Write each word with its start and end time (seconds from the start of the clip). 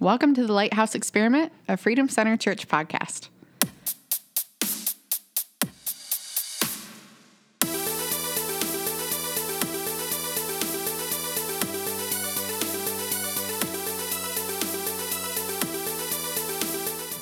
Welcome 0.00 0.32
to 0.36 0.46
the 0.46 0.52
Lighthouse 0.54 0.94
Experiment, 0.94 1.52
a 1.68 1.76
Freedom 1.76 2.08
Center 2.08 2.34
Church 2.38 2.66
podcast. 2.66 3.28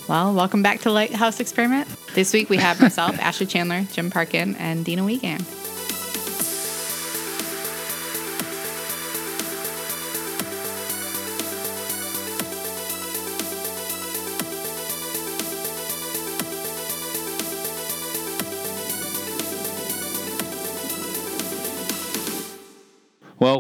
Well, 0.09 0.33
welcome 0.33 0.63
back 0.63 0.79
to 0.83 0.93
Lighthouse 0.93 1.41
Experiment. 1.41 1.89
This 2.15 2.33
week 2.33 2.49
we 2.49 2.59
have 2.59 2.81
myself, 2.81 3.19
Ashley 3.21 3.47
Chandler, 3.47 3.89
Jim 3.91 4.09
Parkin, 4.09 4.55
and 4.55 4.85
Dina 4.85 5.03
Wiegand. 5.05 5.45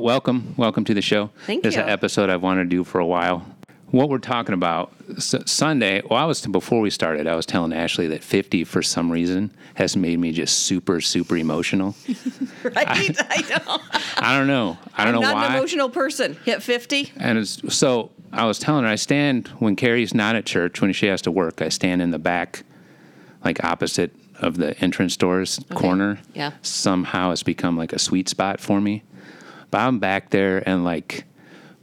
Welcome, 0.08 0.54
welcome 0.56 0.84
to 0.86 0.94
the 0.94 1.02
show. 1.02 1.28
Thank 1.44 1.62
this 1.62 1.74
is 1.74 1.76
you. 1.76 1.82
an 1.82 1.90
episode 1.90 2.30
I've 2.30 2.40
wanted 2.42 2.62
to 2.64 2.70
do 2.70 2.82
for 2.82 2.98
a 2.98 3.04
while. 3.04 3.44
What 3.90 4.08
we're 4.08 4.16
talking 4.16 4.54
about 4.54 4.90
S- 5.18 5.34
Sunday. 5.44 6.00
Well, 6.02 6.18
I 6.18 6.24
was 6.24 6.46
before 6.46 6.80
we 6.80 6.88
started. 6.88 7.26
I 7.26 7.34
was 7.34 7.44
telling 7.44 7.74
Ashley 7.74 8.06
that 8.06 8.24
50 8.24 8.64
for 8.64 8.80
some 8.80 9.12
reason 9.12 9.52
has 9.74 9.98
made 9.98 10.18
me 10.18 10.32
just 10.32 10.60
super, 10.60 11.02
super 11.02 11.36
emotional. 11.36 11.94
Right? 12.64 12.74
I, 13.30 13.44
know. 13.48 13.78
I 14.16 14.36
don't 14.36 14.46
know. 14.48 14.78
I 14.96 15.04
don't 15.04 15.14
I'm 15.14 15.20
know 15.20 15.28
not 15.28 15.34
why. 15.34 15.46
an 15.46 15.54
emotional 15.54 15.90
person. 15.90 16.36
Hit 16.44 16.62
50. 16.62 17.12
And 17.18 17.38
it's, 17.38 17.74
so 17.74 18.10
I 18.32 18.46
was 18.46 18.58
telling 18.58 18.84
her, 18.84 18.90
I 18.90 18.96
stand 18.96 19.48
when 19.58 19.76
Carrie's 19.76 20.12
not 20.12 20.34
at 20.34 20.44
church, 20.44 20.80
when 20.80 20.92
she 20.92 21.06
has 21.06 21.22
to 21.22 21.30
work, 21.30 21.62
I 21.62 21.68
stand 21.68 22.02
in 22.02 22.10
the 22.10 22.18
back, 22.18 22.64
like 23.44 23.62
opposite 23.62 24.12
of 24.40 24.56
the 24.56 24.76
entrance 24.80 25.16
doors 25.16 25.60
corner. 25.74 26.18
Yeah. 26.34 26.52
Somehow 26.62 27.30
it's 27.30 27.44
become 27.44 27.76
like 27.76 27.92
a 27.92 27.98
sweet 27.98 28.28
spot 28.28 28.58
for 28.60 28.80
me. 28.80 29.04
But 29.70 29.78
I'm 29.78 29.98
back 29.98 30.30
there 30.30 30.66
and 30.68 30.84
like 30.84 31.24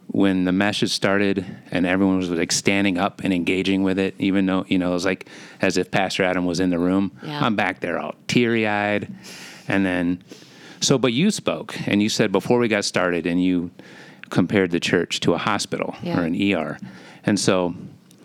when 0.08 0.46
the 0.46 0.52
message 0.52 0.92
started 0.92 1.46
and 1.72 1.86
everyone 1.86 2.18
was 2.18 2.30
like 2.30 2.52
standing 2.52 2.98
up 2.98 3.22
and 3.24 3.34
engaging 3.34 3.84
with 3.84 4.00
it, 4.00 4.16
even 4.20 4.46
though, 4.46 4.64
you 4.68 4.78
know, 4.78 4.92
it 4.92 4.94
was 4.94 5.06
like 5.06 5.28
as 5.62 5.78
if 5.78 5.92
Pastor 5.92 6.24
Adam 6.24 6.46
was 6.46 6.60
in 6.60 6.70
the 6.70 6.80
room. 6.80 7.12
Yeah. 7.24 7.44
I'm 7.46 7.56
back 7.56 7.82
there 7.82 8.00
all 8.00 8.16
teary 8.28 8.68
eyed. 8.68 9.14
And 9.68 9.86
then, 9.86 10.24
so, 10.80 10.98
but 10.98 11.12
you 11.14 11.32
spoke 11.32 11.76
and 11.88 12.02
you 12.02 12.10
said 12.10 12.32
before 12.32 12.60
we 12.60 12.68
got 12.68 12.86
started 12.86 13.26
and 13.26 13.44
you 13.44 13.72
compared 14.30 14.72
the 14.72 14.80
church 14.80 15.20
to 15.22 15.34
a 15.34 15.38
hospital 15.38 15.96
Yeah. 16.02 16.20
or 16.20 16.24
an 16.24 16.54
ER. 16.54 16.78
And 17.26 17.40
so 17.40 17.76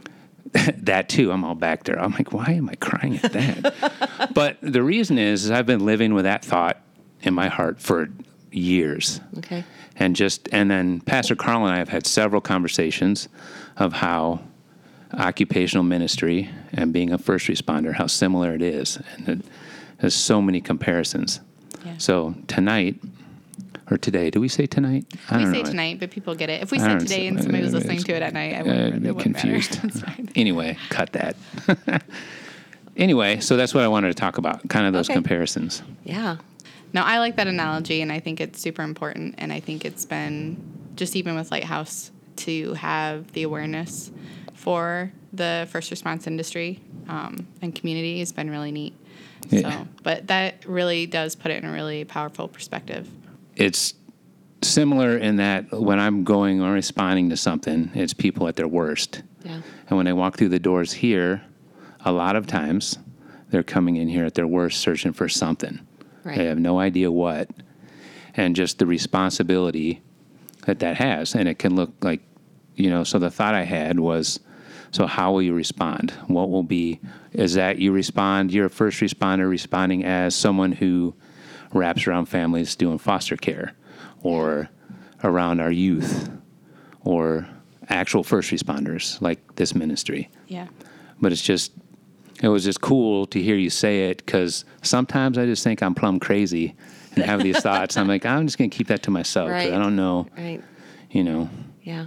that 0.53 1.09
too, 1.09 1.33
I'm 1.33 1.45
all 1.45 1.55
back 1.55 1.85
there. 1.85 1.99
I'm 2.01 2.13
like, 2.13 2.33
why 2.33 2.53
am 2.53 2.69
I 2.69 2.75
crying 2.77 3.19
at 3.23 3.33
that? 3.33 4.31
but 4.35 4.59
the 4.63 4.83
reason 4.83 5.19
is, 5.19 5.45
is 5.47 5.51
I've 5.51 5.67
been 5.67 5.85
living 5.85 6.15
with 6.15 6.25
that 6.25 6.45
thought 6.45 6.81
in 7.23 7.35
my 7.35 7.49
heart 7.49 7.81
for 7.81 8.09
years 8.53 9.21
Okay. 9.39 9.65
and 9.97 10.17
just 10.17 10.49
and 10.53 10.71
then 10.71 11.01
pastor 11.01 11.37
carl 11.37 11.65
and 11.67 11.75
i 11.75 11.79
have 11.79 11.89
had 11.89 12.07
several 12.07 12.41
conversations 12.41 13.29
of 13.77 13.93
how 13.95 14.41
occupational 15.15 15.85
ministry 15.85 16.49
and 16.73 16.93
being 16.93 17.13
a 17.13 17.19
first 17.19 17.47
responder 17.49 17.93
how 17.95 18.07
similar 18.07 18.55
it 18.55 18.63
is 18.63 18.99
and 19.17 19.29
it, 19.29 19.39
there's 20.01 20.15
so 20.15 20.41
many 20.43 20.61
comparisons 20.61 21.41
Yeah. 21.85 21.95
so 21.99 22.35
tonight 22.49 22.97
or 23.91 23.99
today 23.99 24.31
do 24.31 24.41
we 24.41 24.49
say 24.49 24.67
tonight 24.67 25.05
I 25.31 25.39
We 25.39 25.45
say 25.47 25.63
know. 25.63 25.71
tonight, 25.71 25.99
but 25.99 26.11
people 26.13 26.35
get 26.37 26.49
it. 26.49 26.63
If 26.63 26.71
we 26.71 26.79
said 26.79 27.01
today 27.01 27.27
and 27.27 27.43
somebody 27.43 27.65
was 27.65 27.75
Uh, 27.75 27.79
listening 27.79 27.99
to 28.05 28.13
it 28.15 28.23
at 28.23 28.33
night, 28.33 28.55
I 28.55 28.61
uh, 28.61 28.65
wouldn't, 28.65 29.03
be 29.03 29.09
matter. 29.11 29.23
confused 29.23 29.81
anyway 30.37 30.77
cut 30.91 31.13
that 31.13 31.35
anyway 32.97 33.41
so 33.41 33.57
that's 33.57 33.75
what 33.75 33.83
i 33.85 33.89
wanted 33.89 34.09
to 34.09 34.15
talk 34.15 34.39
about 34.39 34.67
kind 34.69 34.87
of 34.87 34.93
those 34.93 35.09
Okay. 35.09 35.15
comparisons 35.15 35.83
Yeah. 36.05 36.37
No, 36.93 37.03
I 37.03 37.19
like 37.19 37.37
that 37.37 37.47
analogy, 37.47 38.03
and 38.03 38.11
I 38.11 38.21
think 38.21 38.41
it's 38.41 38.61
super 38.61 38.83
important. 38.83 39.37
And 39.39 39.53
I 39.53 39.61
think 39.61 39.85
it's 39.85 40.05
been 40.05 40.57
just 40.97 41.17
even 41.17 41.37
with 41.37 41.51
Lighthouse 41.51 42.11
to 42.37 42.75
have 42.75 43.33
the 43.33 43.43
awareness 43.43 44.11
for 44.55 45.13
the 45.33 45.69
first 45.71 45.91
response 45.91 46.27
industry 46.27 46.81
um, 47.09 47.47
and 47.63 47.75
community 47.75 48.19
has 48.19 48.33
been 48.33 48.51
really 48.51 48.73
neat. 48.73 48.95
Yeah. 49.49 49.71
So, 49.71 49.89
but 50.03 50.27
that 50.29 50.65
really 50.67 51.07
does 51.07 51.35
put 51.35 51.51
it 51.51 51.63
in 51.63 51.69
a 51.69 51.73
really 51.73 52.05
powerful 52.05 52.49
perspective. 52.49 53.09
it's 53.57 53.95
similar 54.63 55.17
in 55.17 55.37
that 55.37 55.71
when 55.73 55.99
I'm 55.99 56.25
going 56.25 56.61
or 56.61 56.73
responding 56.73 57.31
to 57.31 57.37
something, 57.37 57.91
it's 57.95 58.13
people 58.13 58.47
at 58.49 58.57
their 58.57 58.69
worst. 58.69 59.23
Yeah. 59.43 59.63
And 59.89 59.97
when 59.97 60.07
they 60.07 60.13
walk 60.13 60.37
through 60.37 60.51
the 60.51 60.59
doors 60.59 60.93
here, 60.93 61.43
a 62.05 62.13
lot 62.13 62.37
of 62.37 62.47
times 62.47 62.99
they're 63.49 63.63
coming 63.63 63.97
in 63.97 64.09
here 64.09 64.25
at 64.25 64.35
their 64.35 64.47
worst 64.47 64.81
searching 64.81 65.13
for 65.13 65.29
something. 65.29 65.81
Right. 66.25 66.37
They 66.39 66.45
have 66.47 66.59
no 66.59 66.79
idea 66.79 67.11
what. 67.11 67.49
And 68.35 68.55
just 68.55 68.79
the 68.79 68.87
responsibility 68.87 70.03
that 70.67 70.79
that 70.81 70.97
has. 70.97 71.35
And 71.35 71.49
it 71.49 71.59
can 71.59 71.75
look 71.77 71.93
like, 72.03 72.21
you 72.77 72.91
know, 72.91 73.05
so 73.05 73.19
the 73.19 73.31
thought 73.31 73.55
I 73.55 73.65
had 73.65 73.99
was 74.01 74.41
so 74.93 75.07
how 75.07 75.33
will 75.33 75.43
you 75.43 75.55
respond? 75.55 76.11
What 76.27 76.51
will 76.51 76.65
be, 76.65 77.01
is 77.33 77.55
that 77.55 77.79
you 77.79 77.93
respond, 77.93 78.53
you're 78.53 78.67
a 78.67 78.71
first 78.71 79.01
responder 79.01 79.49
responding 79.49 80.05
as 80.05 80.35
someone 80.35 80.73
who 80.73 81.15
wraps 81.73 82.07
around 82.09 82.27
families 82.27 82.75
doing 82.75 82.99
foster 82.99 83.37
care 83.37 83.73
or 84.23 84.69
around 85.23 85.61
our 85.61 85.71
youth 85.71 86.29
or 87.03 87.49
actual 87.89 88.25
first 88.25 88.51
responders 88.51 89.21
like 89.21 89.55
this 89.57 89.75
ministry 89.75 90.29
Yeah. 90.49 90.67
but 91.21 91.31
it's 91.33 91.43
just 91.43 91.73
it 92.43 92.49
was 92.49 92.65
just 92.65 92.81
cool 92.81 93.27
to 93.27 93.43
hear 93.43 93.57
you 93.57 93.71
say 93.71 94.11
it 94.11 94.25
because 94.25 94.65
sometimes 94.83 95.37
I 95.39 95.47
just 95.47 95.63
think 95.65 95.83
I'm 95.83 95.95
plumb 95.95 96.19
crazy 96.21 96.75
and 97.15 97.25
have 97.25 97.43
these 97.43 97.59
thoughts. 97.63 97.97
I'm 97.97 98.09
like, 98.09 98.25
I'm 98.25 98.47
just 98.47 98.57
gonna 98.59 98.71
keep 98.71 98.89
that 98.89 99.03
to 99.05 99.11
myself 99.11 99.51
Right. 99.51 99.73
I 99.73 99.79
don't 99.79 99.97
know, 99.97 100.27
Right. 100.37 100.63
you 101.11 101.23
know. 101.25 101.49
Yeah. 101.83 102.07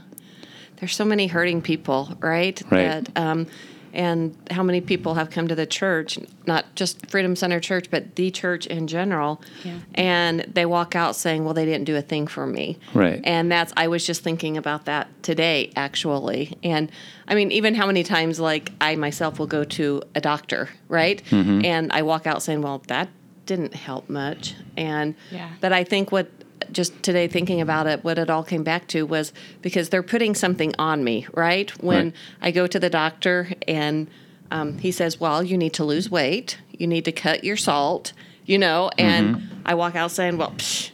There's 0.77 0.95
so 0.95 1.05
many 1.05 1.27
hurting 1.27 1.61
people, 1.61 2.17
right? 2.19 2.61
Right. 2.69 3.05
That, 3.05 3.09
um, 3.17 3.47
and 3.93 4.35
how 4.51 4.63
many 4.63 4.81
people 4.81 5.13
have 5.13 5.29
come 5.29 5.47
to 5.47 5.55
the 5.55 5.65
church, 5.65 6.17
not 6.47 6.65
just 6.75 7.05
Freedom 7.09 7.35
Center 7.35 7.59
Church, 7.59 7.89
but 7.91 8.15
the 8.15 8.31
church 8.31 8.65
in 8.67 8.87
general, 8.87 9.39
Yeah. 9.63 9.77
and 9.95 10.39
they 10.51 10.65
walk 10.65 10.95
out 10.95 11.15
saying, 11.15 11.45
"Well, 11.45 11.53
they 11.53 11.65
didn't 11.65 11.85
do 11.85 11.95
a 11.95 12.01
thing 12.01 12.25
for 12.27 12.45
me." 12.47 12.77
Right. 12.93 13.21
And 13.23 13.51
that's 13.51 13.71
I 13.77 13.87
was 13.87 14.05
just 14.05 14.21
thinking 14.23 14.57
about 14.57 14.85
that 14.85 15.07
today, 15.23 15.71
actually. 15.75 16.57
And 16.63 16.91
I 17.27 17.35
mean, 17.35 17.51
even 17.51 17.75
how 17.75 17.85
many 17.87 18.03
times, 18.03 18.39
like 18.39 18.71
I 18.81 18.95
myself 18.95 19.39
will 19.39 19.47
go 19.47 19.63
to 19.63 20.01
a 20.15 20.21
doctor, 20.21 20.69
right? 20.89 21.21
Mm-hmm. 21.29 21.63
And 21.65 21.91
I 21.91 22.01
walk 22.01 22.25
out 22.27 22.41
saying, 22.43 22.61
"Well, 22.61 22.81
that 22.87 23.09
didn't 23.45 23.73
help 23.75 24.09
much." 24.09 24.55
And 24.75 25.15
Yeah. 25.31 25.49
but 25.61 25.71
I 25.71 25.83
think 25.83 26.11
what 26.11 26.27
just 26.71 27.01
today 27.03 27.27
thinking 27.27 27.61
about 27.61 27.87
it, 27.87 28.03
what 28.03 28.17
it 28.17 28.29
all 28.29 28.43
came 28.43 28.63
back 28.63 28.87
to 28.89 29.03
was 29.05 29.33
because 29.61 29.89
they're 29.89 30.03
putting 30.03 30.35
something 30.35 30.73
on 30.79 31.03
me, 31.03 31.27
right? 31.33 31.69
When 31.83 32.05
Right. 32.05 32.13
I 32.41 32.51
go 32.51 32.67
to 32.67 32.79
the 32.79 32.89
doctor 32.89 33.51
and 33.67 34.07
um, 34.51 34.77
he 34.77 34.91
says, 34.91 35.19
"Well, 35.19 35.43
you 35.43 35.57
need 35.57 35.73
to 35.73 35.83
lose 35.83 36.09
weight. 36.11 36.57
You 36.71 36.87
need 36.87 37.05
to 37.05 37.11
cut 37.11 37.43
your 37.43 37.57
salt," 37.57 38.13
you 38.45 38.57
know, 38.57 38.89
and 38.97 39.35
Mm-hmm. 39.37 39.61
I 39.65 39.73
walk 39.75 39.95
out 39.95 40.11
saying, 40.11 40.37
"Well, 40.37 40.51
psh, 40.57 40.91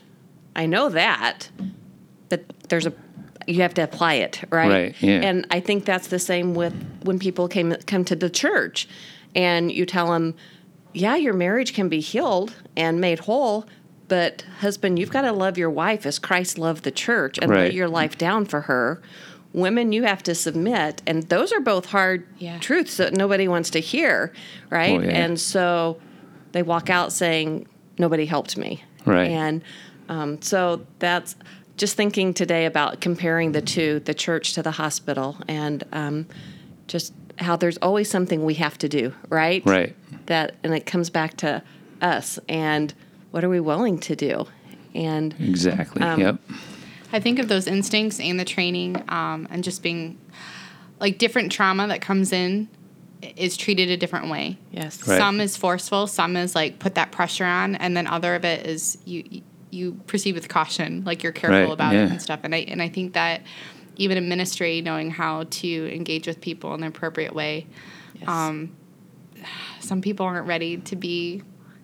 I 0.55 0.65
know 0.65 0.89
that, 0.89 1.49
but 2.29 2.43
there's 2.69 2.85
a 2.85 2.93
you 3.47 3.61
have 3.63 3.73
to 3.75 3.81
apply 3.83 4.15
it, 4.15 4.41
right?" 4.51 4.69
Right, 4.69 4.95
yeah. 5.01 5.21
And 5.21 5.45
I 5.51 5.59
think 5.59 5.85
that's 5.85 6.07
the 6.07 6.19
same 6.19 6.53
with 6.53 6.73
when 7.03 7.19
people 7.19 7.47
came 7.47 7.75
come 7.87 8.05
to 8.05 8.15
the 8.15 8.29
church, 8.29 8.87
and 9.35 9.71
you 9.71 9.85
tell 9.85 10.11
them, 10.11 10.35
"Yeah, 10.93 11.15
your 11.15 11.33
marriage 11.33 11.73
can 11.73 11.89
be 11.89 11.99
healed 11.99 12.53
and 12.77 13.01
made 13.01 13.19
whole." 13.19 13.65
But 14.09 14.43
husband, 14.59 14.99
you've 14.99 15.11
got 15.11 15.21
to 15.21 15.31
love 15.31 15.57
your 15.57 15.69
wife 15.69 16.05
as 16.05 16.19
Christ 16.19 16.57
loved 16.57 16.83
the 16.83 16.91
church 16.91 17.37
and 17.41 17.49
lay 17.49 17.71
your 17.71 17.87
life 17.87 18.17
down 18.17 18.43
for 18.45 18.61
her. 18.61 19.01
Women, 19.53 19.91
you 19.93 20.03
have 20.03 20.21
to 20.23 20.35
submit, 20.35 21.01
and 21.07 21.23
those 21.29 21.51
are 21.53 21.59
both 21.61 21.85
hard 21.87 22.27
Yeah. 22.37 22.59
truths 22.59 22.97
that 22.97 23.13
nobody 23.13 23.47
wants 23.47 23.69
to 23.71 23.79
hear, 23.79 24.33
right? 24.69 24.99
Oh, 24.99 25.03
yeah. 25.03 25.09
And 25.25 25.39
so 25.39 25.97
they 26.51 26.61
walk 26.61 26.89
out 26.89 27.11
saying, 27.13 27.67
"Nobody 27.97 28.25
helped 28.25 28.57
me," 28.57 28.83
Right. 29.05 29.29
And 29.31 29.61
um, 30.09 30.41
so 30.41 30.85
that's 30.99 31.35
just 31.77 31.95
thinking 31.95 32.33
today 32.33 32.65
about 32.65 32.99
comparing 33.01 33.53
the 33.53 33.61
two, 33.61 34.01
the 34.01 34.13
church 34.13 34.53
to 34.53 34.61
the 34.61 34.71
hospital, 34.71 35.37
and 35.47 35.83
um, 35.93 36.27
just 36.87 37.13
how 37.37 37.55
there's 37.55 37.77
always 37.77 38.09
something 38.09 38.43
we 38.43 38.55
have 38.55 38.77
to 38.79 38.89
do, 38.89 39.13
right? 39.29 39.63
Right. 39.65 39.95
That, 40.25 40.55
and 40.63 40.73
it 40.75 40.85
comes 40.85 41.09
back 41.09 41.37
to 41.37 41.63
us 42.01 42.37
and 42.49 42.93
what 43.31 43.43
are 43.43 43.49
we 43.49 43.59
willing 43.59 43.99
to 43.99 44.15
do? 44.15 44.45
And 44.93 45.35
Exactly. 45.39 46.01
Um, 46.01 46.19
yep. 46.19 46.39
I 47.11 47.19
think 47.19 47.39
of 47.39 47.47
those 47.47 47.67
instincts 47.67 48.19
and 48.19 48.39
the 48.39 48.45
training 48.45 49.03
um, 49.09 49.47
and 49.49 49.63
just 49.63 49.81
being 49.81 50.19
like 50.99 51.17
different 51.17 51.51
trauma 51.51 51.87
that 51.87 52.01
comes 52.01 52.31
in 52.31 52.67
is 53.35 53.57
treated 53.57 53.89
a 53.89 53.97
different 53.97 54.29
way. 54.29 54.57
yes, 54.71 55.05
Right. 55.07 55.17
Some 55.17 55.41
is 55.41 55.57
forceful, 55.57 56.07
some 56.07 56.37
is 56.37 56.55
like 56.55 56.79
put 56.79 56.95
that 56.95 57.11
pressure 57.11 57.45
on, 57.45 57.75
and 57.75 57.95
then 57.95 58.07
other 58.07 58.35
of 58.35 58.45
it 58.45 58.65
is 58.65 58.97
you 59.05 59.41
you 59.71 59.93
proceed 60.07 60.33
with 60.33 60.49
caution, 60.49 61.03
like 61.05 61.21
you're 61.21 61.31
careful 61.31 61.59
Right, 61.59 61.71
about 61.71 61.93
yeah. 61.93 62.05
it 62.05 62.11
and 62.11 62.21
stuff. 62.21 62.39
And 62.43 62.55
I 62.55 62.59
and 62.59 62.81
I 62.81 62.89
think 62.89 63.13
that 63.13 63.41
even 63.97 64.17
in 64.17 64.29
ministry, 64.29 64.81
knowing 64.81 65.11
how 65.11 65.43
to 65.43 65.93
engage 65.93 66.25
with 66.27 66.39
people 66.39 66.73
in 66.73 66.81
the 66.81 66.87
appropriate 66.87 67.35
way. 67.35 67.67
Yes. 68.15 68.27
Um, 68.29 68.75
some 69.79 70.01
people 70.01 70.25
aren't 70.25 70.47
ready 70.47 70.77
to 70.77 70.95
be 70.95 71.43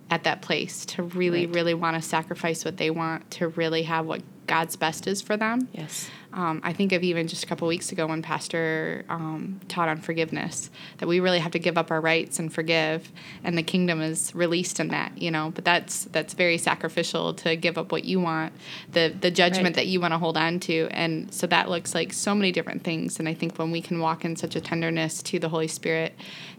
at 0.09 0.23
that 0.23 0.41
place 0.41 0.85
to 0.85 1.03
really, 1.03 1.45
Right. 1.45 1.55
really 1.55 1.73
want 1.73 1.95
to 1.95 2.01
sacrifice 2.01 2.63
what 2.63 2.77
they 2.77 2.89
want 2.91 3.29
to 3.31 3.47
really 3.49 3.83
have 3.83 4.05
what 4.05 4.21
God's 4.47 4.75
best 4.75 5.07
is 5.07 5.21
for 5.21 5.37
them. 5.37 5.67
yes. 5.73 6.09
Um, 6.33 6.59
I 6.65 6.73
think 6.73 6.91
of 6.91 7.01
even 7.01 7.29
just 7.29 7.45
a 7.45 7.47
couple 7.47 7.65
weeks 7.65 7.93
ago 7.93 8.07
when 8.07 8.21
Pastor 8.21 9.05
um, 9.07 9.61
taught 9.69 9.87
on 9.87 10.01
forgiveness, 10.01 10.69
that 10.97 11.07
we 11.07 11.21
really 11.21 11.39
have 11.39 11.53
to 11.53 11.59
give 11.59 11.77
up 11.77 11.91
our 11.91 12.01
rights 12.01 12.39
and 12.39 12.51
forgive, 12.53 13.09
and 13.45 13.57
the 13.57 13.63
kingdom 13.63 14.01
is 14.01 14.35
released 14.35 14.81
in 14.81 14.89
that, 14.89 15.17
you 15.17 15.31
know. 15.31 15.53
But 15.55 15.63
that's 15.63 16.03
that's 16.05 16.33
very 16.33 16.57
sacrificial 16.57 17.33
to 17.35 17.55
give 17.55 17.77
up 17.77 17.89
what 17.93 18.03
you 18.03 18.19
want, 18.19 18.51
the 18.91 19.15
the 19.17 19.31
judgment 19.31 19.67
Right. 19.67 19.75
that 19.75 19.87
you 19.87 20.01
want 20.01 20.13
to 20.13 20.17
hold 20.17 20.35
on 20.35 20.59
to, 20.61 20.89
and 20.91 21.33
so 21.33 21.47
that 21.47 21.69
looks 21.69 21.95
like 21.95 22.11
so 22.11 22.35
many 22.35 22.51
different 22.51 22.83
things. 22.83 23.17
And 23.17 23.29
I 23.29 23.33
think 23.33 23.57
when 23.57 23.71
we 23.71 23.79
can 23.81 23.99
walk 23.99 24.25
in 24.25 24.35
such 24.35 24.57
a 24.57 24.61
tenderness 24.61 25.23
to 25.23 25.39
the 25.39 25.47
Holy 25.47 25.69
Spirit, 25.69 26.15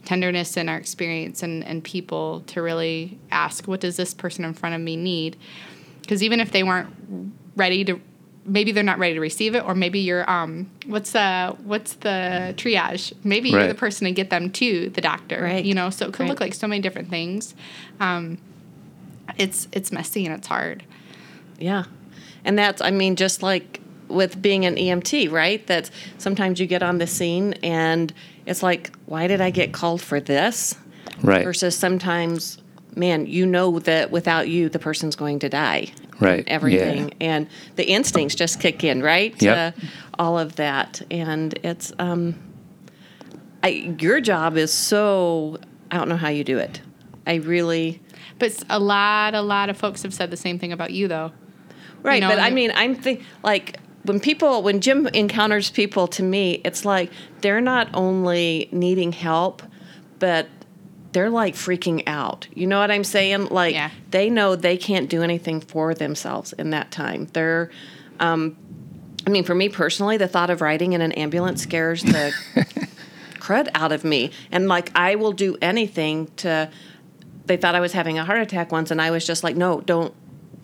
tenderness 0.07 0.57
in 0.57 0.71
our 0.71 0.79
experience 0.79 1.43
and 1.43 1.63
and 1.65 1.85
people 1.85 2.41
to 2.47 2.63
really 2.63 3.19
ask, 3.31 3.69
what 3.69 3.81
does 3.81 3.99
this 3.99 4.15
person 4.15 4.43
in 4.47 4.55
front 4.55 4.75
of 4.75 4.81
me 4.81 4.97
need? 4.97 5.37
because 6.01 6.23
even 6.23 6.39
if 6.39 6.53
they 6.53 6.63
weren't 6.63 6.89
ready 7.57 7.85
to 7.85 8.01
maybe 8.45 8.71
they're 8.71 8.85
not 8.85 8.99
ready 9.01 9.15
to 9.15 9.21
receive 9.21 9.57
it 9.57 9.65
or 9.65 9.75
maybe 9.75 9.99
you're 9.99 10.29
um 10.31 10.71
what's 10.87 11.11
the 11.13 11.57
what's 11.65 11.95
the 11.95 12.55
triage 12.57 13.13
maybe 13.25 13.49
you're 13.51 13.67
the 13.67 13.75
person 13.75 14.05
to 14.05 14.13
get 14.13 14.31
them 14.31 14.51
to 14.53 14.89
the 14.91 15.01
doctor 15.01 15.43
Right. 15.43 15.65
you 15.65 15.75
know 15.75 15.91
so 15.91 16.07
it 16.07 16.13
could 16.13 16.29
look 16.29 16.41
like 16.41 16.55
so 16.55 16.69
many 16.69 16.81
different 16.81 17.09
things 17.11 17.55
um 17.99 18.39
it's 19.37 19.67
it's 19.73 19.91
messy 19.91 20.25
and 20.27 20.35
it's 20.35 20.47
hard 20.47 20.85
Yeah. 21.59 21.85
And 22.45 22.57
that's, 22.57 22.81
I 22.81 22.93
mean, 22.93 23.17
just 23.17 23.43
like 23.43 23.81
with 24.07 24.41
being 24.41 24.65
an 24.67 24.77
EMT, 24.77 25.33
right? 25.33 25.67
That 25.67 25.91
sometimes 26.17 26.61
you 26.61 26.67
get 26.69 26.81
on 26.81 26.99
the 26.99 27.07
scene 27.09 27.55
and 27.55 28.13
it's 28.47 28.63
like, 28.63 28.95
why 29.07 29.27
did 29.27 29.41
I 29.41 29.51
get 29.51 29.73
called 29.73 30.01
for 30.01 30.21
this? 30.21 30.77
Right. 31.23 31.43
Versus 31.43 31.77
sometimes, 31.77 32.59
man, 32.97 33.27
you 33.27 33.47
know 33.47 33.79
that 33.81 34.11
without 34.11 34.49
you, 34.49 34.69
the 34.69 34.79
person's 34.79 35.17
going 35.17 35.39
to 35.41 35.49
die. 35.49 35.93
Right. 36.19 36.45
Everything. 36.47 37.09
Yeah. 37.09 37.15
And 37.21 37.49
the 37.77 37.85
instincts 37.85 38.35
just 38.35 38.61
kick 38.61 38.83
in, 38.83 39.03
right? 39.03 39.41
Yep. 39.41 39.77
To 39.77 39.87
all 40.19 40.39
of 40.39 40.57
that. 40.57 41.03
And 41.11 41.53
it's, 41.63 41.93
um, 41.99 42.35
I, 43.63 43.95
your 43.99 44.21
job 44.21 44.57
is 44.57 44.73
so, 44.73 45.59
I 45.91 45.99
don't 45.99 46.09
know 46.09 46.17
how 46.17 46.29
you 46.29 46.43
do 46.43 46.59
it. 46.59 46.81
I 47.27 47.35
really, 47.37 48.01
but 48.39 48.63
a 48.71 48.79
lot 48.79 49.35
a 49.35 49.41
lot 49.41 49.69
of 49.69 49.77
folks 49.77 50.03
have 50.03 50.15
said 50.15 50.31
the 50.31 50.37
same 50.37 50.59
thing 50.59 50.73
about 50.73 50.93
you 50.93 51.09
though 51.09 51.33
Right, 52.07 52.21
know, 52.21 52.29
but 52.29 52.39
I 52.39 52.51
mean, 52.51 52.73
I'm 52.75 52.95
think 52.95 53.25
like 53.43 53.81
when 54.05 54.21
people 54.21 54.63
when 54.63 54.81
Jim 54.81 55.09
encounters 55.09 55.71
people 55.71 56.07
to 56.09 56.23
me, 56.23 56.61
it's 56.65 56.85
like 56.85 57.11
they're 57.41 57.61
not 57.61 57.89
only 57.95 58.69
needing 58.71 59.11
help, 59.11 59.61
but 60.21 60.47
they're 61.17 61.31
like 61.31 61.55
freaking 61.55 62.03
out. 62.07 62.47
You 62.53 62.67
know 62.67 62.79
what 62.79 62.91
I'm 62.91 63.03
saying? 63.03 63.47
Like 63.47 63.73
Yeah. 63.73 63.89
they 64.11 64.29
know 64.29 64.55
they 64.55 64.77
can't 64.77 65.09
do 65.09 65.23
anything 65.23 65.63
for 65.63 65.95
themselves 65.95 66.53
in 66.53 66.69
that 66.71 66.91
time. 66.91 67.29
They're 67.33 67.71
um 68.21 68.55
I 69.27 69.31
mean, 69.31 69.43
for 69.43 69.55
me 69.55 69.71
personally, 69.71 70.19
the 70.19 70.29
thought 70.29 70.51
of 70.51 70.61
riding 70.61 70.93
in 70.93 71.01
an 71.01 71.13
ambulance 71.13 71.63
scares 71.63 72.03
the 72.03 72.35
crud 73.41 73.69
out 73.75 73.93
of 73.93 74.05
me. 74.05 74.31
And 74.53 74.69
like 74.69 74.91
I 74.95 75.15
will 75.15 75.33
do 75.33 75.57
anything 75.63 76.27
to 76.37 76.69
they 77.47 77.57
thought 77.57 77.75
I 77.75 77.81
was 77.81 77.93
having 77.95 78.19
a 78.19 78.25
heart 78.27 78.43
attack 78.43 78.71
once 78.71 78.91
and 78.91 79.01
I 79.01 79.11
was 79.11 79.27
just 79.27 79.43
like, 79.43 79.57
"No, 79.57 79.81
don't 79.81 80.13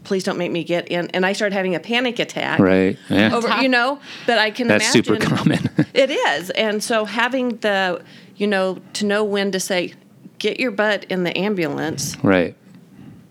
please 0.04 0.22
don't 0.22 0.36
make 0.36 0.52
me 0.52 0.64
get 0.64 0.86
in." 0.88 1.08
And 1.14 1.24
I 1.24 1.32
started 1.32 1.54
having 1.56 1.74
a 1.74 1.80
panic 1.80 2.18
attack. 2.18 2.58
Right. 2.60 2.98
Yeah. 3.08 3.34
Over, 3.34 3.48
you 3.62 3.70
know, 3.70 4.00
but 4.26 4.36
I 4.38 4.50
can 4.50 4.68
That's 4.68 4.84
imagine 4.94 5.14
super 5.16 5.34
common. 5.34 5.70
it 5.94 6.10
is. 6.10 6.50
And 6.50 6.84
so 6.84 7.06
having 7.06 7.56
the, 7.58 8.02
you 8.36 8.46
know, 8.46 8.80
to 8.94 9.06
know 9.06 9.24
when 9.24 9.50
to 9.52 9.58
say, 9.60 9.94
get 10.42 10.58
your 10.58 10.72
butt 10.72 11.04
in 11.04 11.22
the 11.22 11.36
ambulance, 11.38 12.16
right. 12.24 12.56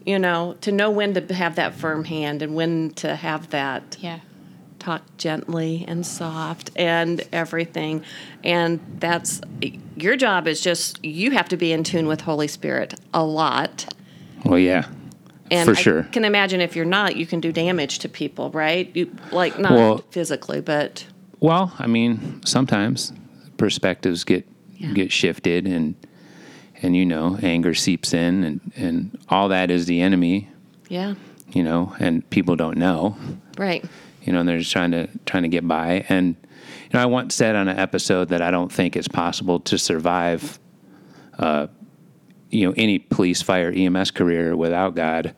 you 0.06 0.18
know, 0.18 0.56
to 0.62 0.72
know 0.72 0.90
when 0.90 1.14
to 1.14 1.34
have 1.34 1.58
that 1.58 1.76
firm 1.76 2.06
hand 2.06 2.42
and 2.42 2.56
when 2.56 2.90
to 2.92 3.16
have 3.16 3.50
that 3.50 3.98
yeah 4.00 4.20
talk 4.80 5.04
gently 5.18 5.86
and 5.88 6.04
soft 6.06 6.72
and 6.76 7.22
everything. 7.32 8.04
And 8.44 8.80
that's 8.98 9.42
your 9.96 10.16
job 10.16 10.48
is 10.48 10.60
just 10.62 11.04
you 11.06 11.32
have 11.32 11.50
to 11.50 11.58
be 11.58 11.72
in 11.72 11.84
tune 11.84 12.08
with 12.08 12.22
Holy 12.22 12.48
Spirit 12.48 13.00
a 13.14 13.24
lot. 13.24 13.94
Well, 14.44 14.58
yeah. 14.58 14.86
And 15.52 15.68
For 15.70 15.76
I 15.76 15.82
sure. 15.82 16.04
can 16.04 16.24
imagine 16.26 16.62
if 16.62 16.76
you're 16.78 16.86
not, 16.86 17.18
you 17.18 17.28
can 17.28 17.42
do 17.42 17.52
damage 17.52 18.00
to 18.00 18.10
people, 18.10 18.50
right? 18.52 18.90
You 18.96 19.12
like 19.32 19.60
not 19.60 19.74
Well- 19.74 19.98
physically, 20.10 20.62
but 20.62 21.06
Well, 21.42 21.74
I 21.78 21.88
mean, 21.88 22.42
sometimes 22.46 23.12
perspectives 23.58 24.24
get 24.24 24.48
Yeah. 24.78 24.94
get 24.94 25.12
shifted, 25.12 25.68
and 25.68 25.94
and 26.82 26.96
you 26.96 27.06
know, 27.06 27.38
anger 27.42 27.74
seeps 27.74 28.14
in, 28.14 28.44
and 28.44 28.72
and 28.76 29.20
all 29.30 29.50
that 29.50 29.70
is 29.72 29.86
the 29.86 30.02
enemy, 30.02 30.50
yeah, 30.90 31.16
you 31.52 31.64
know, 31.64 31.96
and 32.00 32.28
people 32.30 32.56
don't 32.56 32.78
know, 32.78 33.16
right. 33.58 33.84
you 34.24 34.34
know, 34.34 34.40
and 34.40 34.50
they're 34.50 34.60
just 34.60 34.72
trying 34.72 34.92
to 34.92 35.08
trying 35.26 35.44
to 35.44 35.50
get 35.50 35.68
by. 35.68 36.06
And 36.10 36.36
you 36.46 36.90
know, 36.94 37.00
I 37.00 37.06
once 37.06 37.36
said 37.36 37.56
on 37.56 37.68
an 37.68 37.78
episode 37.78 38.30
that 38.30 38.42
I 38.42 38.52
don't 38.52 38.72
think 38.72 38.96
it's 38.96 39.08
possible 39.08 39.60
to 39.62 39.78
survive, 39.78 40.60
uh, 41.40 41.68
you 42.50 42.68
know, 42.68 42.74
any 42.78 43.00
police, 43.00 43.42
fire, 43.42 43.72
EMS 43.72 44.12
career 44.12 44.56
without 44.56 44.96
God. 44.96 45.34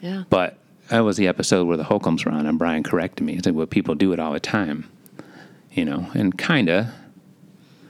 Yeah. 0.00 0.24
But 0.30 0.58
that 0.88 1.00
was 1.00 1.16
the 1.16 1.26
episode 1.28 1.66
where 1.66 1.76
the 1.76 1.84
Holcombs 1.84 2.24
were 2.24 2.32
on, 2.32 2.46
and 2.46 2.58
Brian 2.58 2.82
corrected 2.82 3.26
me. 3.26 3.34
He 3.34 3.40
said, 3.42 3.54
"Well, 3.54 3.66
people 3.66 3.94
do 3.94 4.12
it 4.12 4.20
all 4.20 4.32
the 4.32 4.40
time, 4.40 4.88
you 5.72 5.84
know, 5.84 6.06
and 6.14 6.36
kinda, 6.38 6.92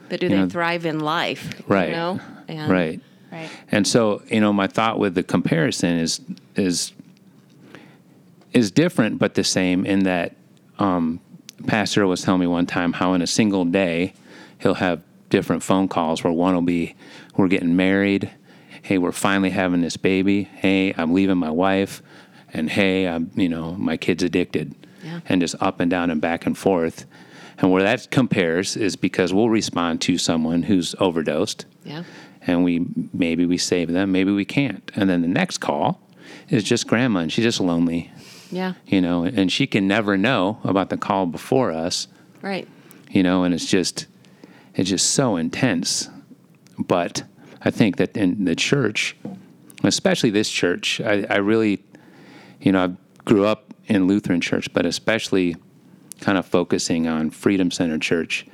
But 0.09 0.19
do 0.19 0.27
they 0.29 0.35
know, 0.35 0.49
thrive 0.49 0.85
in 0.85 0.99
life? 0.99 1.61
right, 1.67 1.89
You 1.89 1.95
know? 1.95 2.19
And 2.57 2.71
right." 2.71 2.99
right 3.31 3.49
And 3.71 3.85
so, 3.87 4.21
you 4.29 4.39
know, 4.39 4.51
my 4.51 4.67
thought 4.67 4.99
with 4.99 5.15
the 5.15 5.23
comparison 5.23 5.97
is 5.99 6.21
is 6.55 6.93
is 8.53 8.71
different 8.71 9.19
but 9.19 9.35
the 9.35 9.43
same 9.43 9.85
in 9.85 10.03
that 10.03 10.35
um, 10.79 11.19
Pastor 11.67 12.07
was 12.07 12.21
telling 12.21 12.41
me 12.41 12.47
one 12.47 12.65
time 12.65 12.93
how 12.93 13.13
in 13.13 13.21
a 13.21 13.27
single 13.27 13.65
day 13.65 14.13
he'll 14.59 14.75
have 14.75 15.01
different 15.29 15.61
phone 15.61 15.87
calls 15.87 16.23
where 16.23 16.33
one 16.33 16.55
will 16.55 16.61
be, 16.61 16.95
"We're 17.37 17.49
getting 17.49 17.75
married," 17.75 18.31
"Hey, 18.81 18.97
we're 18.97 19.11
finally 19.11 19.49
having 19.51 19.81
this 19.81 19.97
baby," 19.97 20.43
"Hey, 20.55 20.93
I'm 20.97 21.13
leaving 21.13 21.37
my 21.37 21.51
wife," 21.51 22.01
and 22.53 22.69
"Hey, 22.69 23.07
I'm 23.07 23.29
you 23.35 23.49
know 23.49 23.75
my 23.77 23.97
kid's 23.97 24.23
addicted," 24.23 24.73
Yeah. 25.03 25.19
and 25.27 25.41
just 25.41 25.55
up 25.59 25.79
and 25.79 25.91
down 25.91 26.09
and 26.09 26.19
back 26.21 26.45
and 26.45 26.57
forth. 26.57 27.05
And 27.59 27.71
where 27.71 27.83
that 27.83 28.09
compares 28.09 28.77
is 28.77 28.95
because 28.95 29.33
we'll 29.33 29.49
respond 29.49 29.99
to 30.01 30.17
someone 30.17 30.63
who's 30.63 30.95
overdosed 30.97 31.65
Yeah. 31.83 32.03
And 32.45 32.63
we 32.63 32.85
maybe 33.13 33.45
we 33.45 33.57
save 33.57 33.91
them, 33.91 34.11
maybe 34.11 34.31
we 34.31 34.45
can't. 34.45 34.89
And 34.95 35.09
then 35.09 35.21
the 35.21 35.27
next 35.27 35.57
call 35.59 36.01
is 36.49 36.63
just 36.63 36.87
grandma, 36.87 37.19
and 37.21 37.31
she's 37.31 37.43
just 37.45 37.59
lonely, 37.59 38.11
Yeah. 38.51 38.73
you 38.87 39.01
know, 39.01 39.23
and 39.23 39.51
she 39.51 39.67
can 39.67 39.87
never 39.87 40.17
know 40.17 40.59
about 40.63 40.89
the 40.89 40.97
call 40.97 41.25
before 41.25 41.71
us, 41.71 42.07
Right. 42.41 42.67
you 43.11 43.23
know, 43.23 43.43
and 43.43 43.53
it's 43.53 43.65
just 43.69 44.05
it's 44.75 44.89
just 44.89 45.11
so 45.11 45.35
intense. 45.35 46.09
But 46.77 47.23
I 47.61 47.71
think 47.71 47.97
that 47.97 48.15
in 48.15 48.45
the 48.45 48.55
church, 48.55 49.15
especially 49.83 50.29
this 50.29 50.49
church, 50.49 51.01
I, 51.01 51.25
I 51.29 51.37
really, 51.37 51.83
you 52.61 52.71
know, 52.71 52.85
I 52.85 53.23
grew 53.25 53.45
up 53.45 53.73
in 53.87 54.07
Lutheran 54.07 54.39
church, 54.39 54.71
but 54.73 54.85
especially 54.85 55.57
kind 56.21 56.37
of 56.37 56.45
focusing 56.45 57.07
on 57.07 57.29
Freedom 57.31 57.71
Center 57.71 57.97
Church. 57.97 58.45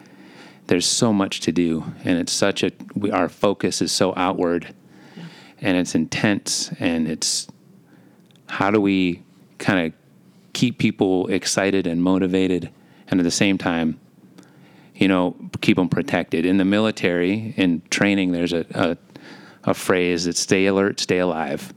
There's 0.68 0.86
so 0.86 1.14
much 1.14 1.42
to 1.42 1.52
do, 1.52 1.84
and 2.04 2.18
it's 2.18 2.32
such 2.34 2.64
a 2.64 2.72
we, 2.96 3.12
our 3.12 3.30
focus 3.30 3.82
is 3.82 3.92
so 3.92 4.14
outward, 4.16 4.74
and 5.62 5.78
it's 5.78 5.94
intense, 5.96 6.72
and 6.80 7.08
it's 7.08 7.48
how 8.48 8.72
do 8.72 8.82
we 8.82 9.24
kind 9.60 9.86
of 9.88 9.94
keep 10.54 10.78
people 10.78 11.28
excited 11.28 11.86
and 11.86 12.02
motivated, 12.02 12.72
and 13.08 13.20
at 13.20 13.24
the 13.24 13.32
same 13.32 13.58
time, 13.58 14.00
you 14.96 15.08
know, 15.08 15.36
keep 15.62 15.78
them 15.78 15.90
protected. 15.90 16.46
In 16.46 16.58
the 16.58 16.66
military, 16.66 17.54
in 17.58 17.82
training, 17.90 18.32
there's 18.32 18.54
a, 18.54 18.66
a, 18.74 18.98
a 19.70 19.74
phrase 19.74 20.24
that 20.26 20.38
stay 20.38 20.66
alert, 20.68 21.00
stay 21.00 21.20
alive. 21.20 21.74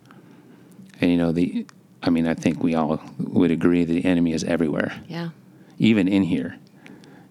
And, 1.00 1.10
you 1.10 1.16
know, 1.16 1.32
the, 1.32 1.66
I 2.02 2.10
mean, 2.10 2.26
I 2.28 2.34
think 2.34 2.62
we 2.62 2.74
all 2.74 3.00
would 3.18 3.50
agree 3.50 3.84
the 3.84 4.04
enemy 4.04 4.32
is 4.32 4.44
everywhere, 4.44 5.02
Yeah. 5.08 5.30
even 5.78 6.06
in 6.08 6.22
here, 6.22 6.56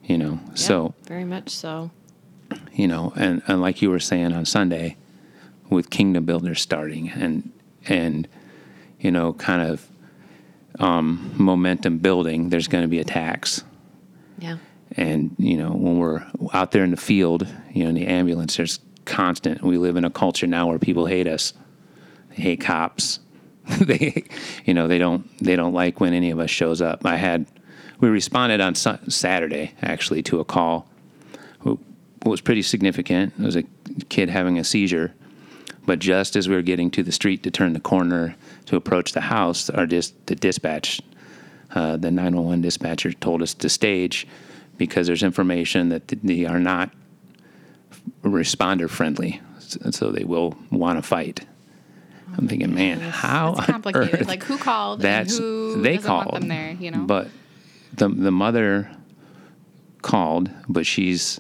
you 0.08 0.18
know. 0.18 0.40
Yeah, 0.48 0.56
So, 0.56 0.94
very 1.04 1.26
much 1.26 1.50
so. 1.50 1.92
you 2.74 2.88
know, 2.88 3.14
and, 3.16 3.44
and 3.48 3.62
like 3.62 3.82
you 3.82 3.90
were 3.92 4.00
saying 4.00 4.34
on 4.34 4.46
Sunday, 4.46 4.98
with 5.70 5.90
Kingdom 5.90 6.26
Builders 6.26 6.62
starting 6.62 7.10
and, 7.10 7.52
and, 7.88 8.28
you 9.00 9.12
know, 9.12 9.34
kind 9.34 9.70
of 9.70 9.88
um, 10.80 11.34
momentum 11.38 11.98
building, 12.00 12.50
there's 12.50 12.68
going 12.68 12.84
to 12.84 12.88
be 12.88 13.00
attacks. 13.00 13.64
Yeah. 14.40 14.58
And 14.96 15.36
you 15.38 15.58
know, 15.58 15.72
when 15.72 15.98
we're 15.98 16.26
out 16.54 16.72
there 16.72 16.84
in 16.84 16.92
the 16.92 16.98
field, 16.98 17.48
you 17.74 17.84
know, 17.84 17.90
in 17.90 17.96
the 17.96 18.08
ambulance, 18.08 18.56
there's 18.56 18.80
constant. 19.06 19.62
We 19.62 19.78
live 19.78 19.98
in 19.98 20.06
a 20.06 20.10
culture 20.10 20.48
now 20.48 20.68
where 20.68 20.80
people 20.80 21.06
hate 21.06 21.28
us. 21.28 21.54
They 22.30 22.44
hate 22.44 22.62
cops. 22.62 23.20
they, 23.68 24.24
you 24.66 24.74
know, 24.74 24.88
they 24.88 24.98
don't 24.98 25.28
they 25.40 25.56
don't 25.56 25.74
like 25.74 26.00
when 26.00 26.14
any 26.14 26.32
of 26.32 26.40
us 26.40 26.50
shows 26.50 26.82
up. 26.82 27.06
I 27.06 27.18
had 27.18 27.48
we 28.00 28.10
responded 28.10 28.62
on 28.62 28.76
Su- 28.76 28.98
Saturday 29.10 29.74
actually 29.82 30.22
to 30.24 30.40
a 30.40 30.46
call. 30.46 30.88
who 31.60 31.80
was 32.26 32.42
pretty 32.42 32.62
significant. 32.62 33.34
It 33.40 33.44
was 33.44 33.56
a 33.56 33.64
kid 34.10 34.30
having 34.30 34.58
a 34.60 34.64
seizure, 34.64 35.14
but 35.86 36.00
just 36.00 36.36
as 36.36 36.50
we 36.50 36.56
were 36.56 36.62
getting 36.62 36.92
to 36.92 37.04
the 37.04 37.12
street 37.12 37.44
to 37.44 37.52
turn 37.52 37.74
the 37.74 37.80
corner 37.80 38.36
to 38.66 38.76
approach 38.76 39.14
the 39.14 39.22
house, 39.22 39.70
our 39.70 39.86
dis- 39.86 40.14
the 40.26 40.36
dispatch, 40.36 41.02
uh, 41.74 41.98
the 41.98 42.12
911 42.12 42.62
dispatcher 42.62 43.14
told 43.14 43.42
us 43.42 43.54
to 43.54 43.70
stage 43.70 44.28
because 44.78 45.08
there's 45.08 45.24
information 45.24 45.90
that 45.90 46.08
they 46.08 46.46
are 46.46 46.60
not 46.60 46.92
responder 48.24 48.90
friendly, 48.90 49.42
so 49.92 50.12
they 50.12 50.24
will 50.24 50.56
want 50.72 50.98
to 50.98 51.02
fight. 51.02 51.46
I'm 52.38 52.48
thinking, 52.48 52.74
man, 52.76 53.00
how 53.00 53.56
It's 53.58 53.66
complicated. 53.68 54.28
Like 54.28 54.44
who 54.44 54.58
called 54.58 55.02
that's 55.02 55.38
and 55.38 55.44
who 55.44 55.82
they 55.82 55.98
called 55.98 56.34
them 56.34 56.48
there, 56.48 56.72
you 56.74 56.92
know? 56.92 57.06
But 57.06 57.30
the 57.98 58.10
the 58.10 58.32
mother 58.32 58.90
called, 60.02 60.50
but 60.70 60.86
she's, 60.86 61.40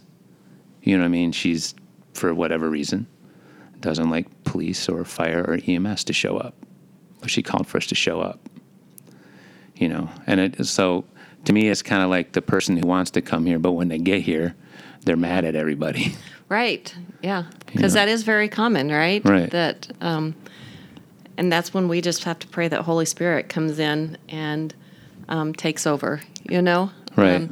you 0.82 0.98
know, 0.98 1.04
what 1.04 1.08
I 1.08 1.10
mean, 1.10 1.32
she's 1.32 1.74
for 2.14 2.34
whatever 2.34 2.70
reason 2.70 3.08
doesn't 3.80 4.10
like 4.10 4.28
police 4.44 4.90
or 4.90 5.06
fire 5.06 5.44
or 5.48 5.60
EMS 5.68 6.04
to 6.06 6.14
show 6.14 6.38
up, 6.38 6.56
but 7.22 7.30
she 7.30 7.44
called 7.44 7.68
for 7.68 7.78
us 7.78 7.86
to 7.88 7.96
show 7.96 8.20
up. 8.22 8.40
You 9.76 9.90
know, 9.90 10.10
and 10.26 10.40
it 10.40 10.66
so 10.66 11.06
to 11.46 11.54
me, 11.54 11.70
it's 11.70 11.82
kind 11.82 12.04
of 12.04 12.10
like 12.10 12.34
the 12.34 12.42
person 12.42 12.76
who 12.76 12.88
wants 12.88 13.12
to 13.12 13.22
come 13.22 13.46
here, 13.46 13.60
but 13.60 13.72
when 13.72 13.88
they 13.88 14.00
get 14.00 14.22
here, 14.22 14.56
they're 15.06 15.16
mad 15.16 15.46
at 15.46 15.56
everybody. 15.56 16.16
Right. 16.50 16.96
Yeah. 17.22 17.44
Because 17.66 17.94
know. 17.94 18.00
that 18.00 18.08
is 18.08 18.24
very 18.24 18.48
common, 18.48 18.90
right? 18.90 19.22
Right. 19.26 19.52
That, 19.52 19.92
um, 20.00 20.34
and 21.36 21.52
that's 21.52 21.74
when 21.74 21.90
we 21.90 22.00
just 22.00 22.24
have 22.24 22.40
to 22.40 22.48
pray 22.48 22.70
that 22.70 22.84
Holy 22.84 23.04
Spirit 23.04 23.50
comes 23.50 23.80
in 23.80 24.18
and 24.30 24.74
um, 25.30 25.54
takes 25.54 25.86
over. 25.88 26.22
You 26.50 26.62
know. 26.62 26.92
Right. 27.16 27.36
Um, 27.42 27.52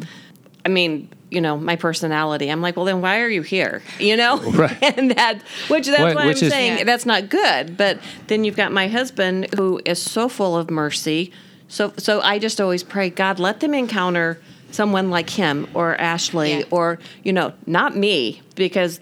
I 0.66 0.70
mean, 0.70 1.10
you 1.30 1.42
know, 1.42 1.58
my 1.58 1.76
personality. 1.76 2.50
I'm 2.50 2.62
like, 2.62 2.76
well, 2.76 2.86
then 2.86 3.02
why 3.02 3.20
are 3.20 3.30
you 3.30 3.42
here? 3.42 3.82
You 4.00 4.18
know. 4.18 4.38
Right. 4.52 4.78
and 4.98 5.12
that, 5.12 5.42
which 5.68 5.88
that's 5.88 6.00
What- 6.02 6.16
why 6.16 6.26
which 6.28 6.42
I'm 6.42 6.48
is- 6.48 6.52
saying 6.54 6.78
Yeah. 6.80 6.84
that's 6.86 7.06
not 7.06 7.30
good. 7.30 7.78
But 7.78 8.00
then 8.28 8.44
you've 8.44 8.56
got 8.56 8.72
my 8.72 8.88
husband 8.88 9.48
who 9.56 9.80
is 9.86 10.02
so 10.02 10.28
full 10.30 10.58
of 10.58 10.70
mercy. 10.70 11.32
So, 11.68 11.94
so 11.98 12.22
I 12.22 12.40
just 12.40 12.62
always 12.62 12.84
pray, 12.84 13.10
God, 13.10 13.40
let 13.40 13.60
them 13.60 13.74
encounter 13.74 14.40
someone 14.72 15.10
like 15.10 15.30
him 15.32 15.68
or 15.74 15.96
Ashley 15.96 16.60
Yeah. 16.60 16.64
or 16.70 17.00
you 17.24 17.34
know, 17.34 17.54
not 17.66 17.96
me 17.96 18.42
because 18.56 19.00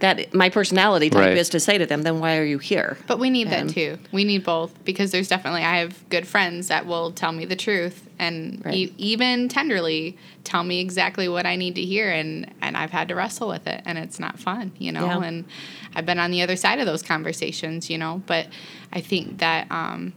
that 0.00 0.34
my 0.34 0.50
personality 0.50 1.08
type 1.08 1.20
Right. 1.28 1.36
is 1.36 1.48
to 1.50 1.60
say 1.60 1.78
to 1.78 1.86
them, 1.86 2.02
then 2.02 2.20
why 2.20 2.36
are 2.36 2.44
you 2.44 2.58
here? 2.58 2.98
But 3.06 3.18
we 3.18 3.30
need 3.30 3.46
Um, 3.46 3.50
that 3.68 3.68
too. 3.70 3.98
We 4.12 4.24
need 4.24 4.44
both 4.44 4.84
because 4.84 5.10
there's 5.10 5.28
definitely 5.28 5.62
I 5.62 5.78
have 5.78 6.08
good 6.10 6.26
friends 6.26 6.68
that 6.68 6.86
will 6.86 7.12
tell 7.12 7.32
me 7.32 7.44
the 7.46 7.56
truth 7.56 8.06
and 8.18 8.62
Right. 8.64 8.74
e- 8.74 8.92
even 8.98 9.48
tenderly 9.48 10.16
tell 10.44 10.62
me 10.64 10.80
exactly 10.80 11.28
what 11.28 11.46
I 11.46 11.56
need 11.56 11.74
to 11.76 11.82
hear 11.82 12.10
and 12.10 12.46
and 12.60 12.76
I've 12.76 12.90
had 12.90 13.08
to 13.08 13.14
wrestle 13.14 13.48
with 13.48 13.66
it 13.66 13.80
and 13.86 13.96
it's 13.98 14.20
not 14.20 14.38
fun, 14.38 14.72
you 14.78 14.92
know. 14.92 15.06
Yeah. 15.06 15.22
And 15.22 15.44
I've 15.94 16.04
been 16.06 16.18
on 16.18 16.30
the 16.30 16.42
other 16.42 16.56
side 16.56 16.78
of 16.78 16.86
those 16.86 17.02
conversations, 17.02 17.88
you 17.88 17.96
know. 17.96 18.22
But 18.26 18.48
I 18.92 19.00
think 19.00 19.38
that 19.38 19.66
um, 19.70 20.12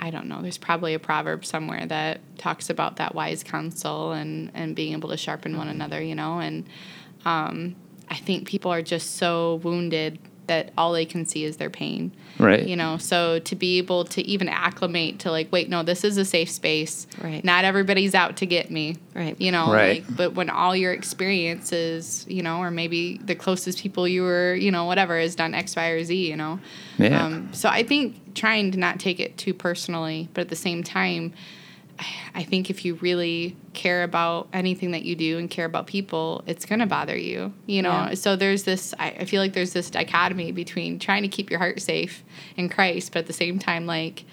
I 0.00 0.10
don't 0.10 0.26
know. 0.26 0.40
There's 0.40 0.58
probably 0.58 0.94
a 0.94 0.98
proverb 0.98 1.44
somewhere 1.44 1.84
that 1.86 2.20
talks 2.38 2.70
about 2.70 2.96
that 2.96 3.14
wise 3.14 3.42
counsel 3.42 4.12
and 4.12 4.50
and 4.54 4.74
being 4.74 4.94
able 4.94 5.10
to 5.10 5.16
sharpen 5.18 5.56
one 5.58 5.68
another, 5.68 6.00
you 6.02 6.14
know. 6.14 6.38
And 6.38 6.64
um, 7.24 7.74
I 8.10 8.16
think 8.16 8.46
people 8.48 8.70
are 8.72 8.82
just 8.82 9.16
so 9.16 9.56
wounded 9.62 10.18
that 10.46 10.72
all 10.78 10.92
they 10.94 11.04
can 11.04 11.26
see 11.26 11.44
is 11.44 11.58
their 11.58 11.68
pain 11.68 12.10
Right. 12.38 12.66
you 12.66 12.74
know 12.74 12.96
so 12.96 13.38
to 13.40 13.54
be 13.54 13.76
able 13.76 14.04
to 14.06 14.22
even 14.22 14.48
acclimate 14.48 15.18
to 15.20 15.30
like 15.30 15.52
wait 15.52 15.68
no 15.68 15.82
this 15.82 16.04
is 16.04 16.16
a 16.16 16.24
safe 16.24 16.48
space 16.50 17.06
Right. 17.22 17.44
not 17.44 17.66
everybody's 17.66 18.14
out 18.14 18.38
to 18.38 18.46
get 18.46 18.70
me 18.70 18.96
Right. 19.14 19.38
you 19.38 19.52
know 19.52 19.70
Right. 19.70 20.04
like 20.08 20.16
but 20.16 20.32
when 20.34 20.48
all 20.48 20.74
your 20.74 20.94
experiences 20.94 22.24
you 22.28 22.42
know 22.42 22.58
or 22.60 22.70
maybe 22.70 23.18
the 23.18 23.34
closest 23.34 23.80
people 23.82 24.06
you 24.08 24.22
were 24.22 24.54
you 24.54 24.70
know 24.70 24.84
whatever 24.86 25.18
has 25.18 25.34
done 25.34 25.52
x 25.54 25.76
y 25.76 25.88
or 25.88 26.02
z 26.04 26.28
you 26.30 26.36
know 26.36 26.58
Yeah. 26.98 27.26
um, 27.26 27.50
so 27.52 27.68
i 27.68 27.82
think 27.82 28.34
trying 28.34 28.70
to 28.72 28.78
not 28.78 28.98
take 29.00 29.20
it 29.20 29.36
too 29.36 29.52
personally 29.54 30.28
but 30.34 30.42
at 30.42 30.48
the 30.48 30.56
same 30.56 30.82
time 30.82 31.32
I 32.34 32.44
think 32.44 32.70
if 32.70 32.84
you 32.84 32.94
really 32.96 33.56
care 33.74 34.02
about 34.04 34.48
anything 34.52 34.92
that 34.92 35.02
you 35.02 35.16
do 35.16 35.38
and 35.38 35.50
care 35.50 35.64
about 35.66 35.86
people, 35.86 36.42
it's 36.46 36.64
going 36.64 36.78
to 36.80 36.86
bother 36.86 37.16
you, 37.16 37.52
you 37.66 37.82
know? 37.82 37.90
Yeah. 37.90 38.14
So 38.14 38.36
there's 38.36 38.64
this, 38.64 38.94
I 38.98 39.10
I 39.20 39.24
feel 39.24 39.42
like 39.42 39.52
there's 39.52 39.72
this 39.72 39.90
dichotomy 39.90 40.52
between 40.52 40.98
trying 40.98 41.22
to 41.22 41.28
keep 41.28 41.50
your 41.50 41.58
heart 41.58 41.80
safe 41.80 42.22
in 42.56 42.68
Christ, 42.68 43.12
but 43.12 43.20
at 43.20 43.26
the 43.26 43.32
same 43.32 43.58
time, 43.58 43.86
like, 43.86 44.24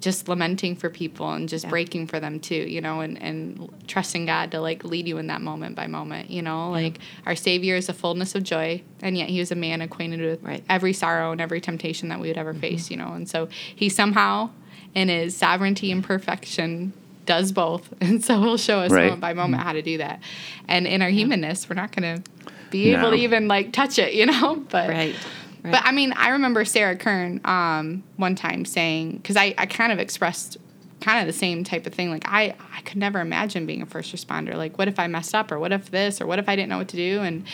just 0.00 0.28
lamenting 0.28 0.74
for 0.76 0.88
people 0.88 1.30
and 1.30 1.46
just 1.46 1.64
Yeah. 1.64 1.70
breaking 1.70 2.06
for 2.06 2.20
them 2.20 2.40
too, 2.40 2.54
you 2.54 2.80
know, 2.80 3.00
and, 3.00 3.20
and 3.22 3.68
trusting 3.86 4.24
God 4.24 4.50
to 4.52 4.60
like 4.60 4.82
lead 4.82 5.06
you 5.06 5.18
in 5.18 5.26
that 5.26 5.42
moment 5.42 5.76
by 5.76 5.88
moment, 5.88 6.30
you 6.30 6.40
know, 6.40 6.70
like 6.70 6.98
our 7.26 7.36
Savior 7.36 7.76
is 7.76 7.90
a 7.90 7.92
fullness 7.92 8.34
of 8.34 8.42
joy, 8.42 8.82
and 9.02 9.18
yet 9.18 9.28
He 9.28 9.38
was 9.40 9.50
a 9.52 9.54
man 9.56 9.82
acquainted 9.82 10.20
with 10.20 10.42
Right. 10.42 10.64
every 10.70 10.94
sorrow 10.94 11.32
and 11.32 11.40
every 11.40 11.60
temptation 11.60 12.08
that 12.08 12.18
we 12.18 12.28
would 12.28 12.38
ever 12.38 12.52
mm-hmm. 12.52 12.60
face, 12.62 12.90
you 12.90 12.96
know, 12.96 13.12
and 13.12 13.28
so 13.28 13.48
He 13.74 13.90
somehow, 13.90 14.48
in 14.94 15.08
His 15.08 15.36
sovereignty 15.36 15.90
and 15.92 16.02
perfection, 16.02 16.92
does 17.26 17.52
both, 17.52 17.92
and 18.00 18.24
so 18.24 18.40
He'll 18.40 18.56
show 18.56 18.80
us 18.80 18.90
Right. 18.92 19.04
moment 19.04 19.20
by 19.20 19.32
moment 19.34 19.62
how 19.62 19.72
to 19.72 19.82
do 19.82 19.98
that, 19.98 20.20
and 20.68 20.86
in 20.86 21.02
our 21.02 21.10
humanness, 21.10 21.68
we're 21.68 21.76
not 21.76 21.94
going 21.94 22.16
to 22.22 22.30
be 22.70 22.92
able 22.92 23.10
to 23.10 23.16
even 23.16 23.48
like 23.48 23.72
touch 23.72 23.98
it, 23.98 24.14
you 24.14 24.26
know, 24.26 24.56
but 24.70 24.88
Right. 24.88 25.14
Right. 25.62 25.72
but 25.72 25.82
I 25.84 25.92
mean, 25.92 26.12
I 26.16 26.30
remember 26.30 26.64
Sarah 26.64 26.96
Kern 26.96 27.40
um, 27.44 28.02
one 28.16 28.34
time 28.34 28.64
saying, 28.64 29.16
because 29.18 29.36
I, 29.36 29.54
I 29.58 29.66
kind 29.66 29.92
of 29.92 29.98
expressed 29.98 30.56
kind 31.02 31.20
of 31.20 31.26
the 31.26 31.38
same 31.38 31.64
type 31.64 31.86
of 31.86 31.92
thing. 31.94 32.10
Like, 32.10 32.24
I, 32.26 32.54
I 32.74 32.80
could 32.82 32.96
never 32.96 33.20
imagine 33.20 33.66
being 33.66 33.82
a 33.82 33.86
first 33.86 34.14
responder. 34.14 34.54
Like, 34.54 34.78
what 34.78 34.88
if 34.88 34.98
I 34.98 35.06
messed 35.06 35.34
up, 35.34 35.50
or 35.52 35.58
what 35.58 35.72
if 35.72 35.90
this, 35.90 36.20
or 36.20 36.26
what 36.26 36.38
if 36.38 36.48
I 36.48 36.56
didn't 36.56 36.68
know 36.70 36.78
what 36.78 36.88
to 36.88 36.96
do? 36.96 37.20
And 37.20 37.44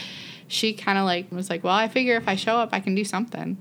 she 0.49 0.73
kind 0.73 0.99
of 0.99 1.05
like 1.05 1.33
was 1.33 1.51
like, 1.51 1.65
well, 1.65 1.75
I 1.75 1.89
figure 1.89 2.17
if 2.17 2.29
I 2.29 2.37
show 2.37 2.57
up, 2.59 2.69
I 2.73 2.79
can 2.81 2.95
do 2.95 3.05
something. 3.05 3.57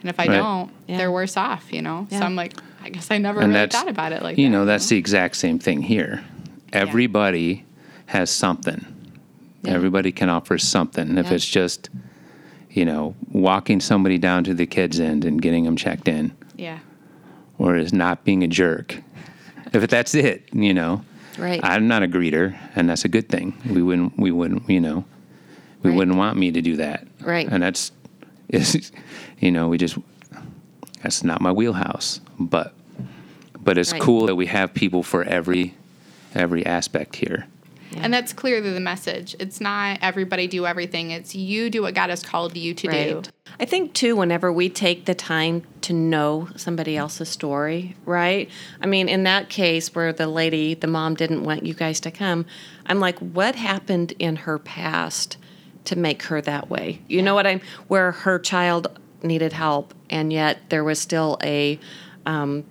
And 0.00 0.10
if 0.10 0.20
I 0.20 0.26
Right. 0.26 0.34
don't, 0.36 0.70
Yeah. 0.88 0.98
they're 0.98 1.12
worse 1.12 1.36
off, 1.38 1.72
you 1.72 1.80
know? 1.80 2.06
So 2.10 2.18
I'm 2.18 2.36
like, 2.36 2.52
I 2.86 2.90
guess 2.90 3.10
I 3.10 3.18
never 3.18 3.40
and 3.40 3.52
really 3.52 3.66
thought 3.66 3.88
about 3.88 4.12
it 4.12 4.22
like 4.22 4.36
that. 4.36 4.42
you 4.42 4.48
that. 4.48 4.52
know 4.52 4.64
that's 4.64 4.88
the 4.88 4.96
exact 4.96 5.36
same 5.36 5.58
thing 5.58 5.82
here 5.82 6.24
everybody 6.72 7.64
has 8.06 8.30
something 8.30 8.84
Yeah. 9.64 9.72
everybody 9.74 10.12
can 10.12 10.28
offer 10.28 10.56
something 10.58 11.18
if 11.18 11.26
Yeah. 11.26 11.32
it's 11.34 11.46
just 11.46 11.90
you 12.70 12.84
know 12.84 13.14
walking 13.32 13.80
somebody 13.80 14.18
down 14.18 14.44
to 14.44 14.54
the 14.54 14.66
kids 14.66 15.00
end 15.00 15.24
and 15.24 15.42
getting 15.42 15.64
them 15.64 15.74
checked 15.76 16.06
in 16.08 16.32
Yeah. 16.56 16.78
or 17.58 17.76
is 17.76 17.92
not 17.92 18.24
being 18.24 18.44
a 18.44 18.46
jerk 18.48 19.02
if 19.72 19.88
that's 19.88 20.14
it 20.14 20.48
you 20.52 20.72
know 20.72 21.02
Right. 21.38 21.60
i'm 21.64 21.88
not 21.88 22.02
a 22.04 22.08
greeter 22.08 22.56
and 22.76 22.88
that's 22.88 23.04
a 23.04 23.08
good 23.08 23.28
thing 23.28 23.54
we 23.68 23.82
wouldn't 23.82 24.16
we 24.18 24.30
wouldn't 24.30 24.70
you 24.70 24.80
know 24.80 25.04
we 25.82 25.90
Right. 25.90 25.96
wouldn't 25.98 26.16
want 26.16 26.38
me 26.38 26.52
to 26.52 26.62
do 26.62 26.76
that 26.76 27.06
Right. 27.20 27.48
and 27.50 27.62
that's 27.62 27.90
is 28.48 28.92
you 29.40 29.50
know 29.50 29.66
we 29.68 29.76
just 29.76 29.98
that's 31.02 31.22
not 31.24 31.40
my 31.40 31.52
wheelhouse 31.52 32.20
but 32.38 32.72
but 33.60 33.78
it's 33.78 33.92
Right. 33.92 34.00
cool 34.00 34.26
that 34.26 34.36
we 34.36 34.46
have 34.46 34.72
people 34.74 35.02
for 35.02 35.24
every 35.24 35.74
every 36.34 36.64
aspect 36.66 37.16
here 37.16 37.46
And 38.02 38.12
that's 38.12 38.32
clearly 38.34 38.72
the 38.72 38.80
message. 38.80 39.34
It's 39.38 39.58
not 39.60 39.98
everybody 40.02 40.48
do 40.48 40.66
everything. 40.66 41.12
It's 41.12 41.34
you 41.34 41.70
do 41.70 41.80
what 41.82 41.94
God 41.94 42.10
has 42.10 42.22
called 42.22 42.54
you 42.56 42.74
to 42.74 42.88
do. 42.88 43.22
I 43.58 43.64
think 43.64 43.94
too, 43.94 44.16
whenever 44.16 44.52
we 44.52 44.68
take 44.68 45.06
the 45.06 45.14
time 45.14 45.62
to 45.82 45.94
know 45.94 46.48
somebody 46.56 46.96
else's 46.96 47.30
story, 47.30 47.96
right? 48.04 48.50
I 48.82 48.86
mean, 48.86 49.08
in 49.08 49.22
that 49.22 49.48
case 49.48 49.94
where 49.94 50.12
the 50.12 50.26
lady, 50.26 50.74
the 50.74 50.88
mom 50.88 51.14
didn't 51.14 51.44
want 51.44 51.64
you 51.64 51.72
guys 51.72 52.00
to 52.00 52.10
come, 52.10 52.44
I'm 52.84 53.00
like, 53.00 53.18
what 53.20 53.54
happened 53.54 54.12
in 54.18 54.36
her 54.36 54.58
past 54.58 55.38
to 55.86 55.96
make 55.96 56.24
her 56.24 56.42
that 56.42 56.68
way? 56.68 57.00
You 57.08 57.22
know 57.22 57.34
what 57.34 57.46
I'm, 57.46 57.60
where 57.88 58.12
her 58.12 58.38
child 58.38 58.88
needed 59.22 59.52
help 59.52 59.94
and 60.10 60.32
yet 60.32 60.58
there 60.68 60.84
was 60.84 60.98
still 60.98 61.38
a, 61.42 61.78
um, 62.24 62.64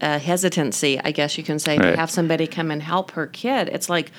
a 0.00 0.18
hesitancy, 0.18 1.00
I 1.02 1.10
guess 1.10 1.36
you 1.38 1.44
can 1.44 1.58
say, 1.58 1.78
Right. 1.78 1.90
to 1.92 1.96
have 1.96 2.10
somebody 2.10 2.46
come 2.46 2.70
and 2.70 2.82
help 2.82 3.12
her 3.12 3.26
kid. 3.26 3.68
It's 3.68 3.88
like, 3.88 4.12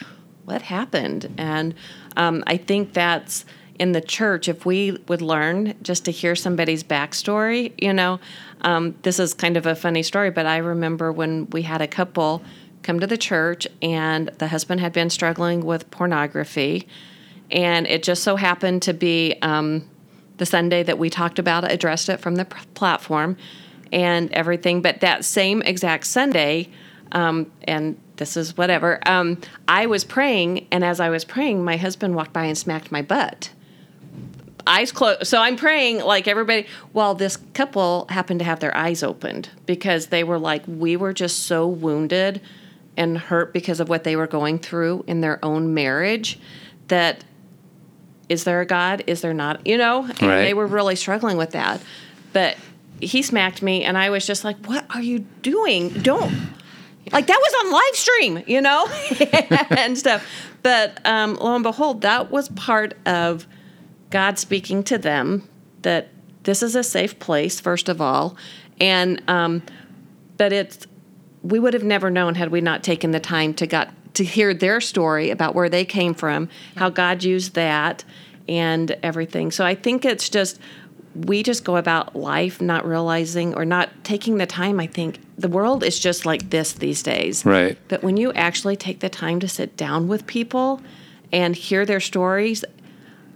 what 0.46 0.62
happened? 0.64 1.34
And 1.38 1.76
um, 2.18 2.44
I 2.48 2.58
think 2.58 2.94
that's 2.94 3.46
in 3.78 3.94
the 3.94 4.02
church. 4.02 4.50
If 4.50 4.66
we 4.66 4.98
would 5.08 5.22
learn 5.22 5.76
just 5.82 6.06
to 6.06 6.12
hear 6.12 6.36
somebody's 6.36 6.84
backstory, 6.84 7.74
you 7.78 7.94
know, 7.94 8.20
um, 8.62 8.96
this 9.04 9.20
is 9.20 9.34
kind 9.34 9.56
of 9.56 9.66
a 9.66 9.76
funny 9.76 10.04
story, 10.04 10.32
but 10.32 10.46
I 10.46 10.58
remember 10.58 11.12
when 11.12 11.50
we 11.52 11.62
had 11.62 11.82
a 11.82 11.88
couple 11.88 12.44
come 12.84 13.00
to 13.00 13.08
the 13.08 13.18
church 13.18 13.68
and 13.82 14.30
the 14.40 14.48
husband 14.48 14.82
had 14.82 14.92
been 14.92 15.10
struggling 15.10 15.66
with 15.66 15.90
pornography. 15.92 16.88
And 17.52 17.88
it 17.88 18.04
just 18.04 18.24
so 18.24 18.36
happened 18.36 18.82
to 18.84 18.94
be 18.94 19.36
um, 19.42 19.90
the 20.39 20.46
Sunday 20.46 20.81
that 20.84 20.98
we 20.98 21.10
talked 21.10 21.38
about 21.38 21.63
it, 21.63 21.72
addressed 21.72 22.10
it 22.10 22.19
from 22.19 22.36
the 22.36 22.46
platform 22.74 23.38
and 23.91 24.31
everything. 24.31 24.81
But 24.81 25.01
that 25.01 25.24
same 25.24 25.62
exact 25.62 26.08
Sunday, 26.08 26.69
um, 27.12 27.51
and 27.63 27.98
this 28.15 28.36
is 28.36 28.58
whatever, 28.58 29.00
um, 29.08 29.39
I 29.67 29.86
was 29.86 30.03
praying, 30.03 30.67
and 30.72 30.84
as 30.84 31.00
I 31.00 31.10
was 31.10 31.24
praying, 31.24 31.63
my 31.63 31.77
husband 31.77 32.15
walked 32.15 32.34
by 32.34 32.46
and 32.46 32.58
smacked 32.58 32.91
my 32.91 33.01
butt. 33.01 33.51
Eyes 34.67 34.91
closed. 34.91 35.25
So 35.25 35.41
I'm 35.41 35.55
praying 35.55 36.00
like 36.00 36.27
everybody. 36.27 36.67
Well, 36.93 37.15
this 37.15 37.38
couple 37.53 38.05
happened 38.10 38.39
to 38.39 38.46
have 38.46 38.60
their 38.60 38.75
eyes 38.75 39.01
opened 39.01 39.50
because 39.65 40.08
they 40.08 40.24
were 40.24 40.38
like, 40.38 40.63
we 40.67 40.96
were 40.96 41.13
just 41.13 41.43
so 41.43 41.67
wounded 41.67 42.41
and 42.96 43.17
hurt 43.17 43.53
because 43.53 43.79
of 43.79 43.89
what 43.89 44.03
they 44.03 44.15
were 44.15 44.27
going 44.27 44.60
through 44.60 45.05
in 45.08 45.22
their 45.22 45.43
own 45.43 45.74
marriage 45.74 46.38
that 46.89 47.24
is 48.30 48.44
there 48.46 48.62
a 48.62 48.66
God? 48.66 49.04
Is 49.08 49.22
there 49.22 49.34
not? 49.34 49.66
You 49.68 49.78
know, 49.78 50.04
and 50.06 50.22
Right. 50.22 50.42
they 50.44 50.54
were 50.54 50.68
really 50.68 50.96
struggling 50.96 51.36
with 51.38 51.52
that. 51.52 51.82
But 52.32 52.56
he 53.02 53.22
smacked 53.22 53.62
me, 53.62 53.84
and 53.84 53.98
I 53.98 54.10
was 54.10 54.26
just 54.26 54.44
like, 54.44 54.58
"What 54.66 54.86
are 54.94 55.02
you 55.02 55.20
doing? 55.42 55.90
Don't!" 55.90 56.34
Like 57.12 57.26
that 57.28 57.40
was 57.40 57.66
on 57.66 57.72
live 57.72 57.96
stream, 57.96 58.44
you 58.46 58.62
know, 58.62 58.88
and 59.72 59.98
stuff. 59.98 60.24
But 60.62 61.04
um, 61.06 61.36
lo 61.38 61.56
and 61.56 61.64
behold, 61.64 62.02
that 62.02 62.30
was 62.30 62.50
part 62.50 62.94
of 63.08 63.48
God 64.12 64.38
speaking 64.38 64.84
to 64.84 64.98
them 64.98 65.48
that 65.82 66.10
this 66.44 66.62
is 66.62 66.76
a 66.76 66.84
safe 66.84 67.18
place, 67.20 67.60
first 67.60 67.90
of 67.90 68.00
all, 68.00 68.38
and 68.80 69.22
um, 69.28 69.64
but 70.38 70.54
it's 70.54 70.86
we 71.42 71.58
would 71.58 71.74
have 71.74 71.84
never 71.84 72.10
known 72.12 72.36
had 72.36 72.50
we 72.52 72.62
not 72.62 72.84
taken 72.84 73.12
the 73.12 73.20
time 73.20 73.54
to 73.56 73.66
got 73.66 73.90
to 74.13 74.24
hear 74.24 74.54
their 74.54 74.82
story 74.82 75.30
about 75.30 75.56
where 75.56 75.70
they 75.70 75.86
came 75.86 76.13
from, 76.13 76.50
how 76.75 76.89
God 76.89 77.24
used 77.24 77.56
that, 77.56 78.04
and 78.48 78.92
everything. 79.04 79.51
So 79.51 79.66
I 79.66 79.75
think 79.75 80.06
it's 80.06 80.30
just 80.30 80.60
we 81.16 81.42
just 81.42 81.63
go 81.63 81.75
about 81.75 82.16
life 82.16 82.62
not 82.62 82.86
realizing 82.86 83.56
or 83.56 83.66
not 83.66 83.89
taking 84.04 84.38
the 84.38 84.46
time. 84.46 84.80
I 84.80 84.88
think 84.88 85.20
the 85.38 85.48
world 85.48 85.84
is 85.84 86.00
just 86.00 86.25
like 86.25 86.50
this 86.50 86.74
these 86.74 87.01
days. 87.01 87.46
Right. 87.46 87.78
But 87.88 88.04
when 88.04 88.16
you 88.18 88.32
actually 88.34 88.75
take 88.75 89.00
the 89.00 89.10
time 89.10 89.39
to 89.39 89.48
sit 89.48 89.75
down 89.75 90.08
with 90.08 90.28
people 90.28 90.82
and 91.32 91.56
hear 91.56 91.86
their 91.86 92.00
stories, 92.00 92.63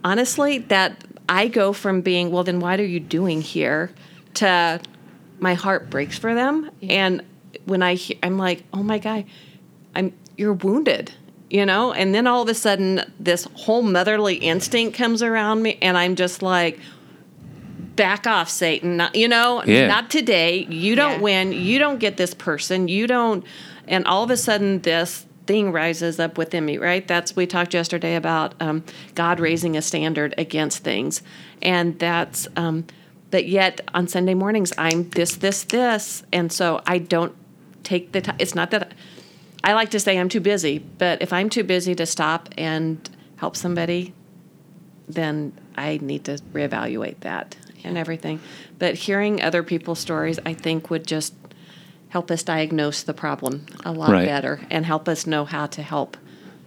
honestly, 0.04 0.58
that 0.58 1.04
I 1.28 1.48
go 1.48 1.72
from 1.72 2.00
being, 2.00 2.30
well, 2.30 2.44
then 2.44 2.60
what 2.60 2.78
are 2.78 2.86
you 2.86 3.00
doing 3.00 3.40
here 3.40 3.90
to 4.34 4.80
my 5.40 5.54
heart 5.54 5.90
breaks 5.90 6.18
for 6.18 6.34
them. 6.34 6.70
And 6.82 7.22
when 7.66 7.82
I 7.82 7.94
hear, 7.94 8.16
I'm 8.22 8.38
like, 8.38 8.64
oh 8.72 8.82
my 8.82 8.98
God, 8.98 9.24
I'm, 9.94 10.12
you're 10.36 10.52
wounded, 10.52 11.12
you 11.50 11.64
know? 11.66 11.92
And 11.92 12.14
then 12.14 12.26
all 12.26 12.42
of 12.42 12.48
a 12.48 12.54
sudden, 12.54 13.00
this 13.20 13.44
whole 13.54 13.82
motherly 13.82 14.36
instinct 14.36 14.96
comes 14.96 15.22
around 15.22 15.62
me, 15.62 15.78
and 15.82 15.96
I'm 15.96 16.16
just 16.16 16.42
like, 16.42 16.78
back 17.96 18.26
off, 18.26 18.48
Satan. 18.48 18.96
Not, 18.96 19.14
you 19.14 19.28
know, 19.28 19.62
Yeah. 19.64 19.86
not 19.86 20.10
today. 20.10 20.66
You 20.68 20.96
don't 20.96 21.14
Yeah. 21.14 21.20
win. 21.20 21.52
You 21.52 21.78
don't 21.78 21.98
get 21.98 22.16
this 22.16 22.34
person. 22.34 22.88
You 22.88 23.06
don't. 23.06 23.44
And 23.86 24.04
all 24.06 24.24
of 24.24 24.30
a 24.30 24.36
sudden, 24.36 24.80
this 24.80 25.26
thing 25.46 25.70
rises 25.70 26.18
up 26.18 26.38
within 26.38 26.64
me, 26.64 26.78
right? 26.78 27.06
That's, 27.06 27.36
we 27.36 27.46
talked 27.46 27.74
yesterday 27.74 28.16
about 28.16 28.54
um, 28.60 28.82
God 29.14 29.38
raising 29.38 29.76
a 29.76 29.82
standard 29.82 30.34
against 30.38 30.78
things. 30.82 31.22
And 31.62 31.98
that's, 31.98 32.48
um, 32.56 32.86
but 33.30 33.46
yet 33.46 33.80
on 33.92 34.08
Sunday 34.08 34.34
mornings, 34.34 34.72
I'm 34.78 35.10
this, 35.10 35.36
this, 35.36 35.62
this. 35.64 36.22
And 36.32 36.50
so 36.50 36.80
I 36.86 36.98
don't 36.98 37.34
take 37.82 38.12
the 38.12 38.22
time. 38.22 38.36
It's 38.38 38.54
not 38.54 38.70
that 38.70 38.92
I 39.64 39.72
like 39.72 39.90
to 39.92 39.98
say 40.00 40.18
I'm 40.18 40.28
too 40.28 40.40
busy, 40.40 40.78
but 40.78 41.22
if 41.22 41.32
I'm 41.32 41.48
too 41.48 41.64
busy 41.64 41.94
to 41.94 42.04
stop 42.04 42.50
and 42.58 43.08
help 43.36 43.56
somebody, 43.56 44.12
then 45.08 45.54
I 45.74 45.98
need 46.02 46.24
to 46.26 46.32
reevaluate 46.52 47.20
that 47.20 47.56
and 47.82 47.96
everything. 47.96 48.40
But 48.78 48.94
hearing 48.94 49.40
other 49.40 49.62
people's 49.62 50.00
stories, 50.00 50.38
I 50.44 50.52
think, 50.52 50.90
would 50.90 51.06
just 51.06 51.32
help 52.10 52.30
us 52.30 52.42
diagnose 52.42 53.02
the 53.02 53.14
problem 53.14 53.64
a 53.86 53.92
lot 53.92 54.10
Right. 54.10 54.26
better 54.26 54.60
and 54.70 54.84
help 54.84 55.08
us 55.08 55.26
know 55.26 55.46
how 55.46 55.64
to 55.66 55.82
help 55.82 56.18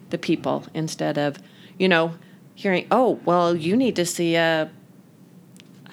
the 0.10 0.18
people 0.18 0.66
instead 0.74 1.20
of, 1.20 1.38
you 1.78 1.88
know, 1.88 2.16
hearing, 2.56 2.88
oh, 2.90 3.20
well, 3.26 3.56
you 3.56 3.78
need 3.78 3.96
to 3.98 4.08
see 4.08 4.36
a, 4.36 4.72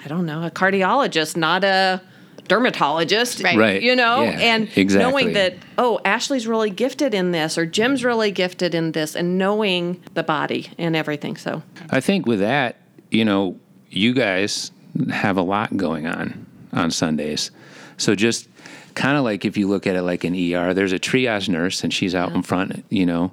I 0.03 0.07
don't 0.07 0.25
know, 0.25 0.43
a 0.43 0.49
cardiologist, 0.49 1.37
not 1.37 1.63
a 1.63 2.01
dermatologist, 2.47 3.43
Right. 3.43 3.57
Right. 3.57 3.81
you 3.81 3.95
know, 3.95 4.23
Yeah, 4.23 4.29
and 4.39 4.69
exactly. 4.75 4.97
knowing 5.11 5.33
that, 5.33 5.55
oh, 5.77 5.99
Ashley's 6.05 6.47
really 6.47 6.69
gifted 6.69 7.13
in 7.13 7.31
this 7.31 7.57
or 7.57 7.65
Jim's 7.65 8.03
really 8.03 8.31
gifted 8.31 8.75
in 8.75 8.91
this 8.91 9.15
and 9.15 9.37
knowing 9.37 10.01
the 10.13 10.23
body 10.23 10.69
and 10.77 10.95
everything. 10.95 11.37
So, 11.37 11.63
I 11.89 11.99
think 12.01 12.25
with 12.25 12.39
that, 12.39 12.77
you 13.11 13.25
know, 13.25 13.57
you 13.89 14.13
guys 14.13 14.71
have 15.11 15.37
a 15.37 15.41
lot 15.41 15.75
going 15.77 16.07
on 16.07 16.45
on 16.73 16.91
Sundays. 16.91 17.51
So 17.97 18.15
just 18.15 18.47
kind 18.95 19.17
of 19.17 19.23
like 19.23 19.45
if 19.45 19.57
you 19.57 19.67
look 19.67 19.87
at 19.87 19.95
it 19.95 20.01
like 20.03 20.23
an 20.23 20.33
ER, 20.35 20.73
there's 20.73 20.93
a 20.93 20.99
triage 20.99 21.49
nurse 21.49 21.83
and 21.83 21.93
she's 21.93 22.13
out 22.15 22.31
in 22.33 22.41
front, 22.41 22.85
you 22.89 23.05
know, 23.05 23.31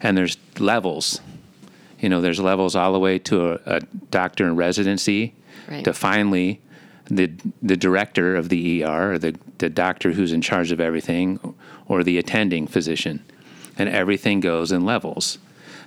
and 0.00 0.16
there's 0.16 0.36
levels. 0.58 1.20
You 2.00 2.08
know, 2.08 2.20
there's 2.20 2.40
levels 2.40 2.74
all 2.76 2.92
the 2.92 2.98
way 2.98 3.18
to 3.20 3.52
a, 3.52 3.60
a 3.76 3.80
doctor 4.10 4.46
in 4.46 4.56
residency 4.56 5.34
Right. 5.70 5.84
to 5.84 5.92
finally 5.92 6.60
the 7.10 7.30
the 7.60 7.76
director 7.76 8.36
of 8.36 8.48
the 8.48 8.84
ER 8.84 9.12
or 9.14 9.18
the, 9.18 9.36
the 9.58 9.68
doctor 9.68 10.12
who's 10.12 10.32
in 10.32 10.40
charge 10.40 10.70
of 10.72 10.80
everything 10.80 11.54
or 11.86 12.02
the 12.04 12.18
attending 12.18 12.66
physician. 12.66 13.24
And 13.76 13.88
everything 13.88 14.40
goes 14.40 14.72
in 14.72 14.84
levels. 14.84 15.38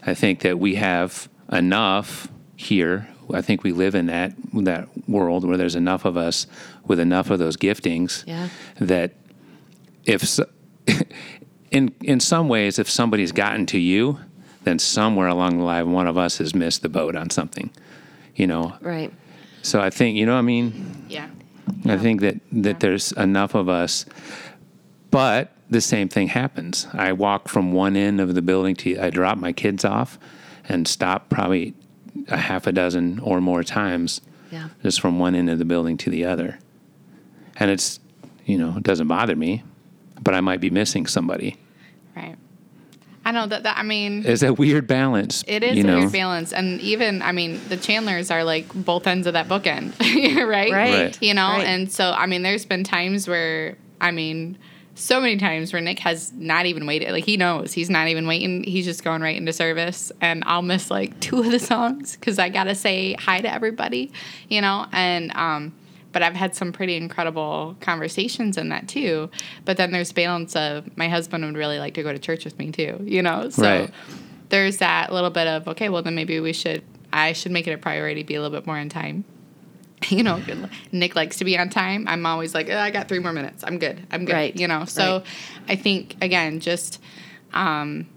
I 0.06 0.14
think 0.14 0.42
that 0.42 0.60
we 0.60 0.76
have 0.76 1.30
enough 1.52 2.28
here. 2.56 3.08
I 3.34 3.42
think 3.42 3.64
we 3.64 3.72
live 3.72 3.96
in 3.96 4.08
that 4.08 4.34
that 4.54 4.90
world 5.08 5.46
where 5.48 5.58
there's 5.58 5.76
enough 5.76 6.04
of 6.06 6.18
us 6.18 6.46
with 6.88 7.00
enough 7.00 7.30
of 7.30 7.40
those 7.40 7.56
giftings 7.56 8.24
Yeah. 8.28 8.50
that 8.80 9.12
if 10.06 10.28
so, 10.28 10.46
in 11.72 11.94
in 12.02 12.20
some 12.20 12.50
ways 12.50 12.80
if 12.80 12.90
somebody's 12.90 13.32
gotten 13.32 13.66
to 13.68 13.80
you, 13.80 14.20
then 14.64 14.80
somewhere 14.80 15.28
along 15.28 15.58
the 15.58 15.64
line 15.64 15.92
one 15.92 16.08
of 16.08 16.18
us 16.18 16.38
has 16.40 16.54
missed 16.54 16.82
the 16.82 16.90
boat 16.90 17.16
on 17.16 17.30
something. 17.30 17.70
You 18.36 18.48
know. 18.48 18.74
right. 18.82 19.14
So 19.64 19.82
I 19.82 19.90
think 19.90 20.16
you 20.18 20.26
know 20.28 20.34
what 20.34 20.40
I 20.40 20.44
mean 20.44 21.06
Yeah. 21.10 21.28
I 21.86 21.98
think 21.98 22.22
that, 22.22 22.36
that 22.52 22.80
there's 22.82 23.12
enough 23.14 23.56
of 23.56 23.70
us, 23.70 24.06
but 25.12 25.52
the 25.70 25.82
same 25.82 26.10
thing 26.10 26.28
happens. 26.28 26.88
I 26.94 27.14
walk 27.14 27.48
from 27.48 27.72
one 27.74 27.96
end 27.96 28.20
of 28.22 28.36
the 28.36 28.42
building 28.42 28.76
to, 28.78 29.00
I 29.00 29.10
drop 29.10 29.38
my 29.38 29.54
kids 29.54 29.84
off 29.86 30.20
and 30.68 30.88
stop 30.88 31.30
probably 31.30 31.74
a 32.28 32.38
half 32.38 32.68
a 32.68 32.72
dozen 32.72 33.20
or 33.20 33.42
more 33.42 33.64
times 33.64 34.22
Yeah. 34.52 34.70
just 34.84 35.00
from 35.02 35.18
one 35.20 35.36
end 35.36 35.50
of 35.50 35.58
the 35.58 35.66
building 35.66 35.98
to 35.98 36.10
the 36.10 36.26
other. 36.26 36.60
And 37.56 37.72
it's, 37.72 38.00
you 38.46 38.58
know, 38.58 38.76
it 38.78 38.84
doesn't 38.84 39.08
bother 39.08 39.36
me, 39.36 39.64
but 40.22 40.34
I 40.34 40.42
might 40.42 40.60
be 40.62 40.70
missing 40.70 41.06
somebody. 41.08 41.58
Right. 43.26 43.30
I 43.30 43.32
know 43.32 43.48
that, 43.48 43.64
that 43.64 43.78
I 43.78 43.84
mean, 43.84 44.24
It's 44.26 44.44
a 44.44 44.54
weird 44.54 44.88
balance. 44.88 45.44
It 45.48 45.64
is 45.64 45.78
you 45.78 45.84
a 45.84 45.88
know? 45.88 46.00
weird 46.00 46.12
balance. 46.12 46.52
And 46.54 46.80
even, 46.82 47.22
I 47.22 47.32
mean, 47.32 47.60
the 47.70 47.78
Chandlers 47.78 48.32
are 48.32 48.44
like 48.44 48.72
both 48.74 49.08
ends 49.08 49.28
of 49.28 49.34
that 49.34 49.48
bookend, 49.48 49.98
right? 50.48 50.72
Right. 50.72 50.72
Right. 50.74 51.22
You 51.22 51.34
know, 51.34 51.48
Right. 51.50 51.66
and 51.66 51.92
so, 51.92 52.12
I 52.12 52.26
mean, 52.26 52.44
there's 52.44 52.66
been 52.66 52.84
times 52.84 53.28
where, 53.28 53.78
I 54.02 54.12
mean, 54.12 54.58
so 54.96 55.20
many 55.20 55.38
times 55.38 55.74
where 55.74 55.82
Nick 55.82 56.00
has 56.00 56.32
not 56.34 56.66
even 56.68 56.86
waited. 56.86 57.12
Like, 57.12 57.24
he 57.24 57.36
knows 57.38 57.74
he's 57.74 57.90
not 57.90 58.10
even 58.10 58.28
waiting. 58.28 58.64
He's 58.64 58.86
just 58.86 59.04
going 59.04 59.22
right 59.22 59.36
into 59.36 59.52
service. 59.54 60.12
And 60.22 60.44
I'll 60.46 60.62
miss 60.62 60.92
like 60.92 61.20
two 61.22 61.40
of 61.40 61.50
the 61.50 61.60
songs 61.60 62.16
because 62.16 62.38
I 62.40 62.50
got 62.50 62.66
to 62.66 62.76
say 62.76 63.14
hi 63.14 63.42
to 63.42 63.52
everybody, 63.52 64.12
you 64.50 64.62
know? 64.62 64.86
And, 64.92 65.32
um, 65.36 65.74
but 66.14 66.24
I've 66.24 66.36
had 66.36 66.56
some 66.56 66.72
pretty 66.72 66.96
incredible 66.96 67.76
conversations 67.82 68.58
in 68.58 68.70
that 68.70 68.88
too. 68.88 69.30
But 69.66 69.76
then 69.78 69.92
there's 69.92 70.12
balance 70.14 70.56
of 70.56 70.96
my 70.96 71.10
husband 71.10 71.44
would 71.44 71.58
really 71.58 71.80
like 71.80 71.96
to 71.96 72.04
go 72.04 72.14
to 72.14 72.20
church 72.20 72.46
with 72.46 72.58
me 72.58 72.72
too, 72.72 73.02
you 73.04 73.22
know? 73.22 73.50
So 73.50 73.64
Right. 73.64 73.92
there's 74.50 74.78
that 74.78 75.12
little 75.12 75.30
bit 75.32 75.48
of, 75.48 75.68
okay, 75.68 75.90
well, 75.90 76.02
then 76.04 76.16
maybe 76.16 76.40
we 76.40 76.54
should, 76.54 76.84
I 77.12 77.34
should 77.34 77.52
make 77.52 77.68
it 77.68 77.74
a 77.74 77.78
priority, 77.78 78.24
be 78.24 78.36
a 78.36 78.42
little 78.42 78.58
bit 78.58 78.66
more 78.66 78.78
on 78.78 78.88
time. 78.90 79.26
You 80.10 80.22
know, 80.22 80.44
Nick 80.92 81.16
likes 81.16 81.38
to 81.38 81.46
be 81.46 81.58
on 81.58 81.70
time. 81.70 82.08
I'm 82.10 82.26
always 82.26 82.54
like, 82.54 82.70
"Oh, 82.70 82.78
I 82.78 82.92
got 82.92 83.08
three 83.08 83.20
more 83.20 83.32
minutes. 83.32 83.64
I'm 83.66 83.80
good. 83.80 84.06
I'm 84.12 84.26
good. 84.26 84.34
Right. 84.34 84.54
You 84.56 84.68
know, 84.68 84.84
so 84.84 85.20
Right. 85.20 85.24
I 85.70 85.76
think, 85.78 86.18
again, 86.22 86.60
just 86.60 87.02
um, 87.54 88.08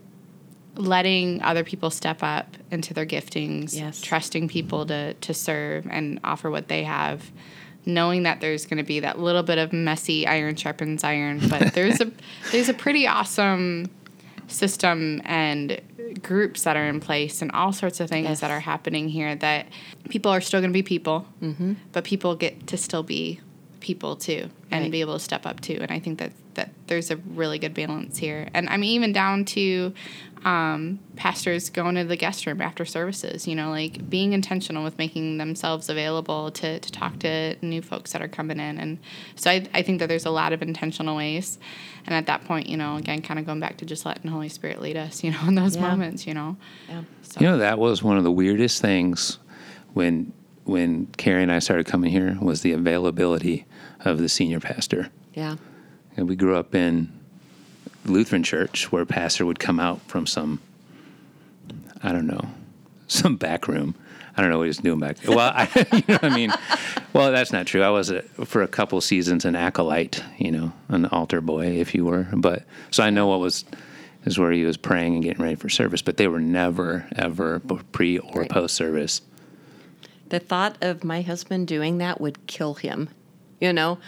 letting 0.74 1.42
other 1.42 1.62
people 1.64 1.90
step 1.90 2.22
up 2.24 2.56
into 2.70 2.92
their 2.92 3.06
giftings, 3.06 3.72
Yes. 3.74 4.00
trusting 4.00 4.48
people 4.48 4.84
to, 4.86 5.14
to 5.14 5.32
serve 5.32 5.86
and 5.88 6.18
offer 6.24 6.50
what 6.50 6.66
they 6.68 6.82
have, 6.84 7.30
knowing 7.86 8.24
that 8.24 8.40
there's 8.40 8.66
going 8.66 8.78
to 8.78 8.82
be 8.84 9.00
that 9.00 9.18
little 9.18 9.42
bit 9.42 9.58
of 9.58 9.72
messy 9.72 10.26
iron 10.26 10.56
sharpens 10.56 11.04
iron, 11.04 11.40
but 11.48 11.72
there's 11.72 12.00
a 12.00 12.10
there's 12.52 12.68
a 12.68 12.74
pretty 12.74 13.06
awesome 13.06 13.88
system 14.48 15.22
and 15.24 15.80
groups 16.22 16.62
that 16.64 16.76
are 16.76 16.86
in 16.86 17.00
place 17.00 17.42
and 17.42 17.50
all 17.52 17.72
sorts 17.72 17.98
of 18.00 18.08
things 18.08 18.28
Yes. 18.28 18.40
that 18.40 18.50
are 18.50 18.60
happening 18.60 19.08
here 19.08 19.34
that 19.36 19.66
people 20.08 20.30
are 20.30 20.40
still 20.40 20.60
going 20.60 20.70
to 20.70 20.74
be 20.74 20.82
people, 20.82 21.26
mm-hmm. 21.42 21.74
but 21.92 22.04
people 22.04 22.36
get 22.36 22.66
to 22.68 22.76
still 22.76 23.02
be 23.02 23.40
people 23.86 24.16
too 24.16 24.50
and 24.72 24.82
Right. 24.82 24.90
be 24.90 25.00
able 25.00 25.14
to 25.14 25.20
step 25.20 25.46
up 25.46 25.60
too. 25.60 25.78
And 25.80 25.92
I 25.92 26.00
think 26.00 26.18
that 26.18 26.32
that 26.54 26.70
there's 26.88 27.10
a 27.10 27.16
really 27.16 27.58
good 27.58 27.72
balance 27.74 28.16
here. 28.18 28.48
And 28.54 28.68
I 28.68 28.76
mean, 28.78 28.90
even 28.92 29.12
down 29.12 29.44
to 29.56 29.92
um, 30.44 30.98
pastors 31.16 31.68
going 31.70 31.96
to 31.96 32.04
the 32.04 32.16
guest 32.16 32.46
room 32.46 32.62
after 32.62 32.84
services, 32.86 33.46
you 33.46 33.54
know, 33.54 33.68
like 33.70 34.08
being 34.08 34.32
intentional 34.32 34.82
with 34.82 34.96
making 34.96 35.36
themselves 35.38 35.88
available 35.90 36.50
to, 36.52 36.78
to 36.80 36.92
talk 36.92 37.18
to 37.20 37.56
new 37.62 37.82
folks 37.82 38.12
that 38.12 38.22
are 38.22 38.28
coming 38.28 38.58
in. 38.58 38.78
And 38.78 38.98
so 39.34 39.50
I, 39.50 39.66
I 39.74 39.82
think 39.82 39.98
that 40.00 40.08
there's 40.08 40.24
a 40.24 40.30
lot 40.30 40.52
of 40.54 40.62
intentional 40.62 41.14
ways. 41.16 41.58
And 42.06 42.14
at 42.14 42.26
that 42.26 42.44
point, 42.44 42.68
you 42.68 42.76
know, 42.78 42.96
again, 42.96 43.20
kind 43.22 43.38
of 43.38 43.44
going 43.46 43.60
back 43.60 43.76
to 43.78 43.84
just 43.84 44.06
letting 44.06 44.22
the 44.24 44.30
Holy 44.30 44.48
Spirit 44.48 44.80
lead 44.80 44.96
us, 44.96 45.22
you 45.22 45.32
know, 45.32 45.40
in 45.46 45.56
those 45.56 45.76
Yeah. 45.76 45.82
moments, 45.82 46.26
you 46.26 46.32
know. 46.34 46.56
Yeah. 46.88 47.02
So, 47.22 47.40
You 47.40 47.48
know, 47.48 47.58
that 47.58 47.78
was 47.78 48.02
one 48.02 48.16
of 48.16 48.24
the 48.24 48.32
weirdest 48.32 48.80
things 48.80 49.38
when 49.94 50.32
when 50.64 51.06
Carrie 51.16 51.44
and 51.44 51.52
I 51.52 51.60
started 51.60 51.86
coming 51.86 52.10
here 52.10 52.36
was 52.40 52.62
the 52.62 52.72
availability 52.72 53.66
of 54.04 54.18
the 54.18 54.28
senior 54.28 54.60
pastor. 54.60 55.10
Yeah. 55.34 55.56
And 56.16 56.28
we 56.28 56.36
grew 56.36 56.56
up 56.56 56.74
in 56.74 57.12
Lutheran 58.04 58.42
church 58.42 58.90
where 58.92 59.02
a 59.02 59.06
pastor 59.06 59.44
would 59.44 59.58
come 59.58 59.78
out 59.80 60.00
from 60.02 60.26
some, 60.26 60.60
I 62.02 62.12
don't 62.12 62.26
know, 62.26 62.48
some 63.08 63.36
back 63.36 63.68
room. 63.68 63.94
I 64.36 64.42
don't 64.42 64.50
know 64.50 64.58
what 64.58 64.64
he 64.64 64.68
was 64.68 64.78
doing 64.78 64.98
back. 65.00 65.16
Well, 65.26 65.38
I, 65.54 65.68
you 65.92 66.02
know 66.08 66.14
what 66.14 66.24
I 66.24 66.34
mean. 66.34 66.52
Well, 67.14 67.32
that's 67.32 67.52
not 67.52 67.66
true. 67.66 67.82
I 67.82 67.88
was 67.88 68.10
a, 68.10 68.22
for 68.22 68.62
a 68.62 68.68
couple 68.68 69.00
seasons 69.00 69.44
an 69.46 69.56
acolyte, 69.56 70.22
you 70.38 70.50
know, 70.52 70.72
an 70.88 71.06
altar 71.06 71.40
boy, 71.40 71.66
if 71.78 71.94
you 71.94 72.04
were. 72.04 72.26
But 72.32 72.64
so 72.90 73.02
I 73.02 73.10
know 73.10 73.26
what 73.28 73.40
was 73.40 73.64
is 74.26 74.38
where 74.38 74.50
he 74.52 74.64
was 74.64 74.76
praying 74.76 75.14
and 75.14 75.22
getting 75.22 75.42
ready 75.42 75.54
for 75.54 75.68
service. 75.68 76.02
But 76.02 76.16
they 76.18 76.28
were 76.28 76.40
never 76.40 77.06
ever 77.16 77.60
pre 77.92 78.18
or 78.18 78.40
Right. 78.42 78.50
post 78.50 78.74
service. 78.74 79.22
the 80.28 80.40
thought 80.40 80.76
of 80.82 81.04
my 81.04 81.22
husband 81.22 81.68
doing 81.68 81.98
that 81.98 82.20
would 82.20 82.46
kill 82.48 82.74
him 82.74 83.08
you 83.60 83.72
know 83.72 83.98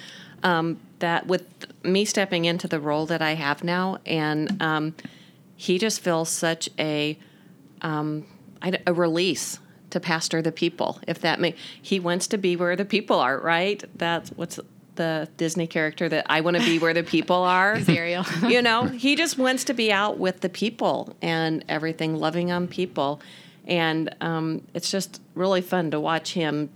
um, 0.42 0.78
that 1.00 1.26
with 1.26 1.46
me 1.82 2.04
stepping 2.04 2.44
into 2.44 2.68
the 2.68 2.80
role 2.80 3.06
that 3.06 3.22
i 3.22 3.34
have 3.34 3.64
now 3.64 3.98
and 4.06 4.60
um, 4.62 4.94
he 5.56 5.78
just 5.78 6.00
feels 6.00 6.28
such 6.28 6.68
a 6.78 7.18
um, 7.82 8.26
a 8.86 8.92
release 8.92 9.58
to 9.90 10.00
pastor 10.00 10.42
the 10.42 10.52
people 10.52 11.00
if 11.06 11.20
that 11.20 11.40
may 11.40 11.54
he 11.80 11.98
wants 11.98 12.26
to 12.26 12.38
be 12.38 12.56
where 12.56 12.76
the 12.76 12.84
people 12.84 13.18
are 13.18 13.38
right 13.38 13.84
that's 13.96 14.30
what's 14.30 14.58
the 14.96 15.28
disney 15.36 15.66
character 15.66 16.08
that 16.08 16.26
i 16.28 16.40
want 16.40 16.56
to 16.56 16.62
be 16.64 16.78
where 16.78 16.92
the 16.92 17.04
people 17.04 17.36
are 17.36 17.78
Ariel. 17.88 18.24
you 18.48 18.62
know, 18.62 18.84
he 18.84 19.16
just 19.16 19.38
wants 19.38 19.64
to 19.64 19.74
be 19.74 19.92
out 19.92 20.18
with 20.18 20.40
the 20.40 20.48
people 20.48 21.16
and 21.20 21.64
everything, 21.68 22.16
loving 22.16 22.50
on 22.50 22.68
people. 22.68 23.20
And 23.66 24.14
um, 24.20 24.66
it's 24.74 24.90
just 24.90 25.20
really 25.34 25.60
fun 25.60 25.90
to 25.90 26.00
watch 26.00 26.32
him 26.32 26.70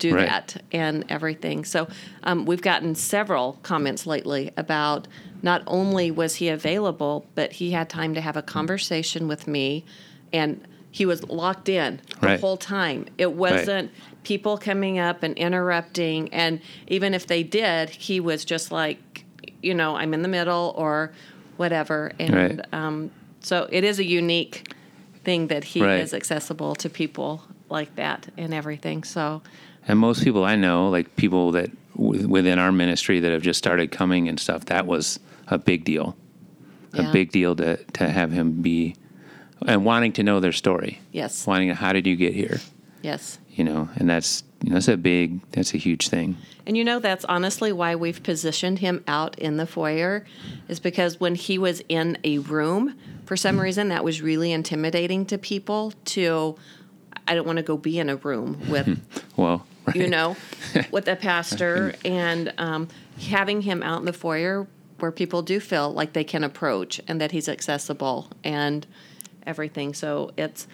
do 0.00 0.14
Right. 0.14 0.26
that 0.26 0.62
and 0.72 1.04
everything. 1.08 1.64
So 1.64 1.86
um, 2.24 2.44
we've 2.46 2.62
gotten 2.62 2.94
several 2.96 3.60
comments 3.62 4.06
lately 4.06 4.50
about 4.56 5.06
not 5.42 5.62
only 5.66 6.10
was 6.10 6.36
he 6.36 6.48
available, 6.48 7.30
but 7.34 7.52
he 7.52 7.70
had 7.70 7.88
time 7.88 8.14
to 8.14 8.20
have 8.20 8.36
a 8.36 8.42
conversation 8.42 9.28
with 9.28 9.46
me 9.46 9.84
and 10.32 10.66
he 10.90 11.06
was 11.06 11.22
locked 11.28 11.68
in 11.68 12.00
the 12.20 12.26
Right. 12.26 12.40
whole 12.40 12.56
time. 12.56 13.06
It 13.16 13.32
wasn't 13.32 13.92
people 14.24 14.58
coming 14.58 14.98
up 14.98 15.22
and 15.22 15.36
interrupting. 15.38 16.32
And 16.34 16.60
even 16.88 17.14
if 17.14 17.26
they 17.28 17.42
did, 17.44 17.90
he 17.90 18.18
was 18.20 18.44
just 18.44 18.72
like, 18.72 19.24
you 19.62 19.72
know, 19.72 19.94
I'm 19.96 20.12
in 20.14 20.22
the 20.22 20.28
middle 20.28 20.74
or 20.76 21.12
whatever. 21.56 22.12
And 22.18 22.34
Right. 22.34 22.60
um, 22.74 23.10
so 23.40 23.68
it 23.70 23.84
is 23.84 23.98
a 23.98 24.04
unique 24.04 24.72
thing 25.24 25.46
that 25.48 25.64
he 25.64 25.82
Right. 25.82 26.00
is 26.00 26.12
accessible 26.12 26.74
to 26.76 26.90
people 26.90 27.42
like 27.68 27.94
that 27.94 28.28
and 28.36 28.52
everything. 28.52 29.04
So 29.04 29.42
And 29.90 29.98
most 29.98 30.22
people 30.24 30.44
I 30.44 30.56
know, 30.56 30.88
like 30.88 31.16
people 31.16 31.52
that 31.52 31.70
w- 31.96 32.28
within 32.28 32.58
our 32.58 32.72
ministry 32.72 33.20
that 33.20 33.32
have 33.32 33.42
just 33.42 33.58
started 33.58 33.90
coming 33.90 34.28
and 34.28 34.38
stuff, 34.38 34.66
that 34.66 34.86
was 34.86 35.18
a 35.48 35.58
big 35.58 35.84
deal. 35.84 36.16
A 36.94 37.12
big 37.12 37.30
deal 37.30 37.54
to, 37.56 37.76
to 37.76 38.08
have 38.08 38.32
him 38.32 38.62
be 38.62 38.96
and 39.66 39.84
wanting 39.84 40.12
to 40.14 40.22
know 40.22 40.40
their 40.40 40.52
story. 40.52 41.00
yes, 41.12 41.46
Wanting, 41.46 41.70
how 41.70 41.92
did 41.92 42.06
you 42.06 42.16
get 42.16 42.34
here? 42.34 42.60
yes. 43.02 43.38
You 43.54 43.64
know, 43.64 43.88
and 43.96 44.08
that's, 44.08 44.42
you 44.62 44.70
know, 44.70 44.74
that's 44.74 44.88
a 44.88 44.96
big, 44.96 45.40
that's 45.52 45.74
a 45.74 45.76
huge 45.76 46.08
thing. 46.08 46.36
And 46.66 46.76
you 46.76 46.84
know, 46.84 46.98
that's 46.98 47.24
honestly 47.26 47.72
why 47.72 47.94
we've 47.94 48.22
positioned 48.22 48.78
him 48.78 49.04
out 49.06 49.38
in 49.38 49.56
the 49.56 49.66
foyer, 49.66 50.24
is 50.68 50.80
because 50.80 51.20
when 51.20 51.34
he 51.34 51.58
was 51.58 51.82
in 51.88 52.16
a 52.24 52.38
room, 52.38 52.96
for 53.26 53.36
some 53.36 53.60
reason, 53.60 53.88
that 53.88 54.02
was 54.02 54.22
really 54.22 54.50
intimidating 54.52 55.26
to 55.26 55.36
people. 55.38 55.92
To, 56.06 56.56
I 57.28 57.34
don't 57.34 57.46
want 57.46 57.58
to 57.58 57.62
go 57.62 57.76
be 57.76 57.98
in 57.98 58.08
a 58.08 58.16
room 58.16 58.58
with, 58.68 58.98
Well, 59.36 59.66
right. 59.86 59.96
you 59.96 60.08
know, 60.08 60.36
with 60.90 61.08
a 61.08 61.16
pastor, 61.16 61.94
and 62.04 62.52
um, 62.58 62.88
having 63.28 63.62
him 63.62 63.82
out 63.82 64.00
in 64.00 64.04
the 64.06 64.12
foyer 64.12 64.66
where 64.98 65.10
people 65.12 65.42
do 65.42 65.60
feel 65.60 65.92
like 65.92 66.12
they 66.12 66.24
can 66.24 66.44
approach 66.44 67.00
and 67.08 67.20
that 67.20 67.32
he's 67.32 67.48
accessible 67.48 68.30
and 68.44 68.86
everything. 69.46 69.94
So 69.94 70.30
it's 70.36 70.66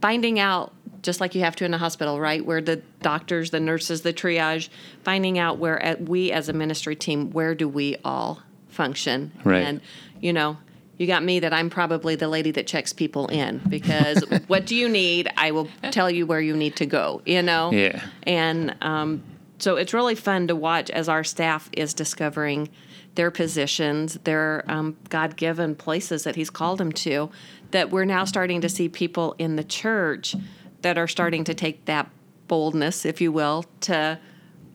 finding 0.00 0.38
out 0.38 0.72
just 1.02 1.20
like 1.20 1.34
you 1.34 1.40
have 1.42 1.54
to 1.56 1.64
in 1.64 1.72
a 1.74 1.78
hospital 1.78 2.20
right 2.20 2.44
where 2.44 2.60
the 2.60 2.76
doctors 3.00 3.50
the 3.50 3.60
nurses 3.60 4.02
the 4.02 4.12
triage 4.12 4.68
finding 5.04 5.38
out 5.38 5.58
where 5.58 5.80
at, 5.82 6.02
we 6.08 6.32
as 6.32 6.48
a 6.48 6.52
ministry 6.52 6.96
team 6.96 7.30
where 7.30 7.54
do 7.54 7.68
we 7.68 7.96
all 8.04 8.42
function 8.68 9.30
Right. 9.44 9.62
and 9.62 9.80
you 10.20 10.32
know 10.32 10.56
you 10.98 11.06
got 11.06 11.22
me 11.22 11.40
that 11.40 11.52
i'm 11.52 11.68
probably 11.70 12.14
the 12.16 12.28
lady 12.28 12.50
that 12.50 12.66
checks 12.66 12.92
people 12.92 13.26
in 13.28 13.60
because 13.68 14.22
what 14.46 14.66
do 14.66 14.74
you 14.74 14.88
need 14.88 15.28
i 15.36 15.50
will 15.50 15.68
tell 15.90 16.10
you 16.10 16.26
where 16.26 16.40
you 16.40 16.56
need 16.56 16.74
to 16.76 16.86
go 16.86 17.20
you 17.26 17.42
know 17.42 17.70
Yeah. 17.72 18.00
and 18.24 18.74
um, 18.80 19.22
so 19.58 19.76
it's 19.76 19.94
really 19.94 20.14
fun 20.14 20.48
to 20.48 20.56
watch 20.56 20.90
as 20.90 21.08
our 21.08 21.24
staff 21.24 21.70
is 21.72 21.94
discovering 21.94 22.68
their 23.14 23.30
positions, 23.30 24.18
their 24.24 24.62
um, 24.68 24.94
God 25.08 25.36
given 25.36 25.74
places 25.74 26.24
that 26.24 26.36
He's 26.36 26.50
called 26.50 26.76
them 26.76 26.92
to, 26.92 27.30
that 27.70 27.88
we're 27.90 28.04
now 28.04 28.26
starting 28.26 28.60
to 28.60 28.68
see 28.68 28.90
people 28.90 29.34
in 29.38 29.56
the 29.56 29.64
church 29.64 30.36
that 30.82 30.98
are 30.98 31.08
starting 31.08 31.42
to 31.44 31.54
take 31.54 31.86
that 31.86 32.10
boldness, 32.46 33.06
if 33.06 33.22
you 33.22 33.32
will, 33.32 33.64
to, 33.80 34.18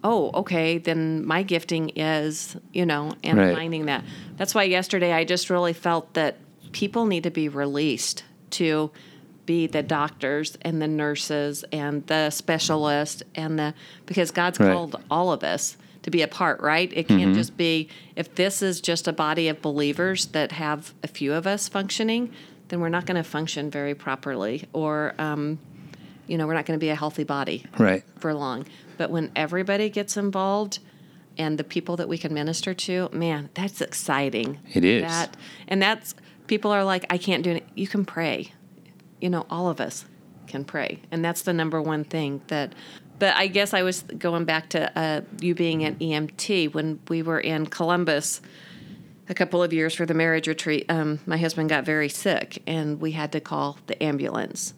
oh, 0.04 0.32
okay, 0.34 0.78
then 0.78 1.26
my 1.26 1.44
gifting 1.44 1.90
is, 1.90 2.56
you 2.74 2.86
know, 2.86 3.14
and 3.24 3.38
Right. 3.38 3.56
finding 3.56 3.86
that. 3.86 4.04
That's 4.38 4.56
why 4.56 4.64
yesterday 4.64 5.14
I 5.14 5.24
just 5.24 5.50
really 5.50 5.74
felt 5.74 6.14
that 6.16 6.38
people 6.72 7.06
need 7.06 7.24
to 7.24 7.32
be 7.32 7.50
released 7.50 8.24
to 8.52 8.92
be 9.46 9.68
the 9.68 9.84
doctors 9.84 10.58
and 10.62 10.82
the 10.82 10.88
nurses 10.88 11.64
and 11.72 12.06
the 12.08 12.30
specialists 12.30 13.24
and 13.36 13.60
the 13.60 13.74
because 14.06 14.32
God's 14.32 14.60
Right. 14.60 14.72
called 14.74 14.96
all 15.10 15.32
of 15.32 15.44
us 15.44 15.78
to 16.04 16.10
be 16.12 16.22
a 16.22 16.28
part, 16.28 16.60
right? 16.62 16.92
It 16.96 17.08
can't 17.08 17.36
just 17.36 17.56
be 17.58 17.88
if 18.16 18.34
this 18.36 18.62
is 18.62 18.82
just 18.82 19.08
a 19.08 19.14
body 19.14 19.48
of 19.50 19.62
believers 19.62 20.28
that 20.28 20.52
have 20.54 20.94
a 21.04 21.08
few 21.08 21.34
of 21.34 21.46
us 21.46 21.68
functioning, 21.68 22.32
then 22.70 22.80
we're 22.80 22.90
not 22.90 23.06
going 23.06 23.18
to 23.22 23.30
function 23.30 23.70
very 23.70 23.94
properly, 23.94 24.64
or 24.74 25.14
um, 25.20 25.60
you 26.32 26.38
know, 26.38 26.48
we're 26.48 26.54
not 26.54 26.66
going 26.66 26.80
to 26.80 26.84
be 26.84 26.90
a 26.90 26.96
healthy 26.96 27.26
body 27.26 27.66
Right. 27.78 28.06
for 28.20 28.34
long. 28.34 28.66
But 28.98 29.12
when 29.12 29.34
everybody 29.36 29.90
gets 29.90 30.16
involved 30.16 30.80
and 31.38 31.58
the 31.58 31.64
people 31.66 31.98
that 31.98 32.08
we 32.08 32.18
can 32.18 32.34
minister 32.34 32.74
to, 32.74 33.10
man, 33.12 33.50
that's 33.54 33.82
exciting. 33.82 34.60
It 34.74 34.86
is. 34.86 35.04
That 35.04 35.36
and 35.68 35.82
that's 35.82 36.16
people 36.48 36.72
are 36.72 36.86
like, 36.86 37.06
I 37.10 37.18
can't 37.18 37.44
do 37.44 37.52
it. 37.52 37.68
You 37.76 37.86
can 37.86 38.06
pray. 38.06 38.54
You 39.20 39.30
know, 39.30 39.46
all 39.50 39.68
of 39.68 39.82
us 39.82 40.06
can 40.48 40.64
pray. 40.64 41.02
And 41.12 41.24
that's 41.24 41.42
the 41.42 41.52
number 41.52 41.82
one 41.82 42.06
thing 42.06 42.42
that 42.48 42.74
but 43.20 43.36
I 43.36 43.48
guess 43.48 43.74
I 43.74 43.84
was 43.84 44.02
going 44.04 44.46
back 44.46 44.70
to 44.70 44.98
uh, 44.98 45.22
you 45.42 45.54
being 45.54 45.84
an 45.84 45.96
EMT 45.98 46.74
when 46.74 47.02
we 47.10 47.22
were 47.22 47.40
in 47.42 47.66
Columbus 47.68 48.42
a 49.30 49.34
couple 49.34 49.62
of 49.62 49.74
years 49.74 49.94
for 49.94 50.06
the 50.06 50.14
marriage 50.14 50.48
retreat. 50.48 50.86
Um, 50.90 51.20
my 51.26 51.38
husband 51.38 51.70
got 51.70 51.86
very 51.86 52.10
sick, 52.10 52.64
and 52.66 53.00
we 53.00 53.12
had 53.12 53.32
to 53.34 53.40
call 53.40 53.78
the 53.86 54.02
ambulance 54.02 54.74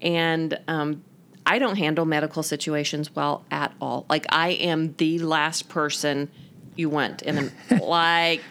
and 0.00 0.58
um, 0.68 1.02
I 1.46 1.58
don't 1.58 1.76
handle 1.76 2.04
medical 2.04 2.42
situations 2.42 3.14
well 3.14 3.44
at 3.50 3.72
all. 3.80 4.04
Like 4.08 4.26
I 4.30 4.50
am 4.50 4.94
the 4.94 5.20
last 5.20 5.68
person 5.68 6.30
you 6.74 6.88
want 6.88 7.22
in 7.22 7.52
a 7.70 7.74
like. 7.82 8.42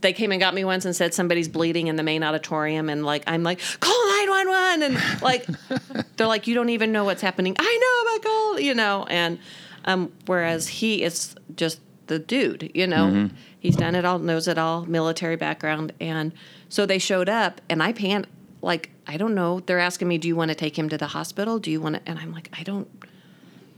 They 0.00 0.12
came 0.12 0.30
and 0.30 0.40
got 0.40 0.54
me 0.54 0.64
once 0.64 0.84
and 0.84 0.94
said 0.94 1.12
somebody's 1.12 1.48
bleeding 1.48 1.88
in 1.88 1.96
the 1.96 2.04
main 2.04 2.22
auditorium, 2.22 2.88
and 2.88 3.04
like 3.04 3.24
I'm 3.26 3.42
like 3.42 3.58
call 3.80 4.08
nine 4.16 4.30
one 4.30 4.48
one, 4.48 4.82
and 4.84 5.22
like 5.22 5.44
they're 6.16 6.28
like 6.28 6.46
you 6.46 6.54
don't 6.54 6.68
even 6.68 6.92
know 6.92 7.02
what's 7.02 7.20
happening. 7.20 7.56
I 7.58 7.78
know, 7.82 8.14
but 8.14 8.28
call 8.28 8.60
you 8.60 8.74
know, 8.74 9.06
and 9.10 9.40
um, 9.84 10.12
whereas 10.26 10.68
he 10.68 11.02
is 11.02 11.34
just 11.56 11.80
the 12.06 12.20
dude, 12.20 12.70
you 12.74 12.86
know, 12.86 13.28
he's 13.58 13.74
done 13.74 13.96
it 13.96 14.04
all, 14.04 14.20
knows 14.20 14.46
it 14.46 14.56
all, 14.56 14.86
military 14.86 15.34
background, 15.34 15.92
and 16.00 16.32
so 16.68 16.86
they 16.86 16.98
showed 16.98 17.28
up, 17.28 17.60
and 17.68 17.82
I 17.82 17.92
pan 17.92 18.26
like 18.60 18.91
I 19.06 19.16
don't 19.16 19.34
know. 19.34 19.60
They're 19.60 19.78
asking 19.78 20.08
me, 20.08 20.18
"Do 20.18 20.28
you 20.28 20.36
want 20.36 20.50
to 20.50 20.54
take 20.54 20.78
him 20.78 20.88
to 20.88 20.98
the 20.98 21.08
hospital? 21.08 21.58
Do 21.58 21.70
you 21.70 21.80
want 21.80 21.96
to?" 21.96 22.02
And 22.08 22.18
I'm 22.18 22.32
like, 22.32 22.48
"I 22.58 22.62
don't, 22.62 22.88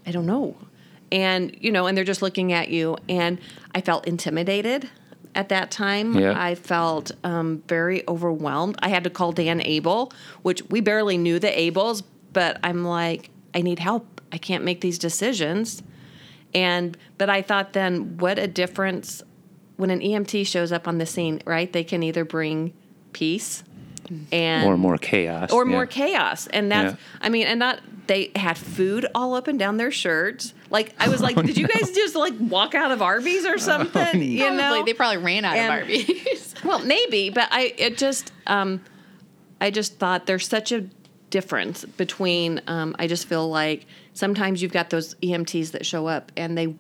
I 0.07 0.11
don't 0.11 0.27
know." 0.27 0.57
And 1.11 1.57
you 1.61 1.71
know, 1.73 1.87
and 1.87 1.97
they're 1.97 2.05
just 2.05 2.23
looking 2.23 2.53
at 2.53 2.69
you, 2.69 2.97
and 3.09 3.39
I 3.75 3.81
felt 3.81 4.07
intimidated 4.07 4.89
at 5.35 5.49
that 5.49 5.71
time. 5.71 6.19
Yeah. 6.19 6.35
I 6.37 6.55
felt 6.55 7.13
um, 7.25 7.63
very 7.69 8.07
overwhelmed. 8.09 8.77
I 8.81 8.89
had 8.89 9.05
to 9.05 9.11
call 9.11 9.33
Dan 9.33 9.61
Abel, 9.63 10.13
which 10.43 10.63
we 10.71 10.81
barely 10.81 11.19
knew 11.19 11.39
the 11.39 11.49
Abels, 11.49 12.03
but 12.33 12.59
I'm 12.63 12.85
like, 12.85 13.31
I 13.55 13.63
need 13.63 13.79
help. 13.79 14.21
I 14.33 14.39
can't 14.39 14.65
make 14.65 14.81
these 14.81 14.99
decisions. 14.99 15.83
And 16.55 16.97
but 17.19 17.31
I 17.31 17.43
thought 17.43 17.73
then, 17.73 18.19
what 18.19 18.39
a 18.39 18.47
difference 18.47 19.23
when 19.77 19.91
an 19.91 20.01
EMT 20.01 20.47
shows 20.47 20.71
up 20.71 20.87
on 20.87 20.99
the 20.99 21.07
scene, 21.07 21.43
right? 21.45 21.73
They 21.73 21.85
can 21.85 22.03
either 22.03 22.25
bring 22.25 22.73
peace 23.13 23.65
and 24.33 24.67
Or 24.67 24.77
more 24.77 24.99
chaos. 24.99 25.51
or 25.53 25.65
yeah. 25.65 25.71
more 25.71 25.87
chaos. 25.87 26.47
And 26.49 26.71
that's, 26.71 26.93
Yeah. 26.93 26.99
I 27.21 27.29
mean, 27.29 27.47
and 27.47 27.59
not, 27.59 27.81
they 28.07 28.31
had 28.37 28.59
food 28.59 29.07
all 29.15 29.35
up 29.35 29.49
and 29.49 29.59
down 29.59 29.77
their 29.79 29.91
shirts. 29.91 30.53
Like, 30.71 30.95
I 30.99 31.09
was 31.09 31.21
like, 31.27 31.37
did 31.37 31.57
you 31.57 31.67
guys 31.67 31.91
just 31.93 32.15
like 32.15 32.35
walk 32.39 32.75
out 32.75 32.91
of 32.91 33.01
Arby's 33.03 33.47
or 33.47 33.59
something? 33.59 34.23
you 34.23 34.41
Probably, 34.45 34.57
know? 34.81 34.85
they 34.85 34.93
probably 34.95 35.19
ran 35.23 35.45
out 35.45 35.57
And- 35.57 35.73
of 35.73 35.81
Arby's. 35.81 36.55
well, 36.65 36.81
maybe, 36.81 37.31
but 37.31 37.49
I, 37.51 37.75
it 37.79 37.97
just, 37.99 38.33
um, 38.47 38.81
I 39.61 39.71
just 39.71 39.99
thought 39.99 40.27
there's 40.27 40.47
such 40.49 40.73
a 40.73 40.87
difference 41.31 41.85
between, 41.85 42.61
um, 42.67 42.95
I 42.99 43.07
just 43.07 43.27
feel 43.27 43.49
like 43.49 43.87
sometimes 44.13 44.63
you've 44.63 44.73
got 44.73 44.91
those 44.91 45.15
EMTs 45.17 45.73
that 45.73 45.85
show 45.87 46.07
up 46.07 46.31
and 46.37 46.57
they, 46.57 46.75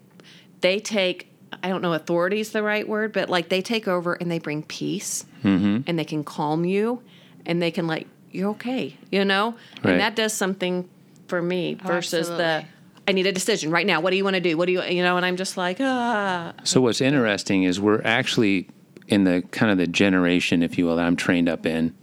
they 0.60 0.78
take, 0.80 1.30
I 1.62 1.68
don't 1.68 1.82
know 1.82 1.92
authority 1.92 2.40
is 2.40 2.50
the 2.52 2.62
right 2.62 2.86
word, 2.86 3.12
but 3.12 3.28
like 3.30 3.48
they 3.48 3.62
take 3.62 3.86
over 3.88 4.14
and 4.14 4.30
they 4.30 4.38
bring 4.38 4.62
peace 4.62 5.24
Mm-hmm. 5.44 5.82
and 5.86 5.98
they 5.98 6.06
can 6.06 6.24
calm 6.24 6.64
you 6.64 7.02
and 7.46 7.60
they 7.60 7.70
can 7.70 7.86
like 7.86 8.06
you're 8.34 8.50
okay, 8.50 8.96
you 9.10 9.24
know? 9.24 9.54
Right. 9.82 9.92
And 9.92 10.00
that 10.00 10.16
does 10.16 10.32
something 10.32 10.88
for 11.28 11.40
me 11.40 11.74
versus 11.74 12.28
the. 12.28 12.64
I 13.06 13.12
need 13.12 13.26
a 13.26 13.32
decision 13.32 13.70
right 13.70 13.86
now. 13.86 14.00
What 14.00 14.10
do 14.10 14.16
you 14.16 14.24
want 14.24 14.34
to 14.34 14.40
do? 14.40 14.56
What 14.56 14.66
do 14.66 14.72
you 14.72 14.82
you 14.82 15.02
know? 15.02 15.16
And 15.16 15.26
I'm 15.26 15.36
just 15.36 15.56
like, 15.56 15.76
ah, 15.80 16.54
So 16.64 16.80
what's 16.80 17.00
interesting 17.00 17.64
is 17.64 17.80
we're 17.80 18.02
actually 18.02 18.68
in 19.08 19.24
the 19.24 19.42
kind 19.50 19.70
of 19.70 19.78
the 19.78 19.86
generation, 19.86 20.62
if 20.62 20.78
you 20.78 20.86
will, 20.86 20.96
that 20.96 21.04
I'm 21.06 21.16
trained 21.16 21.48
up 21.48 21.66
in. 21.66 21.94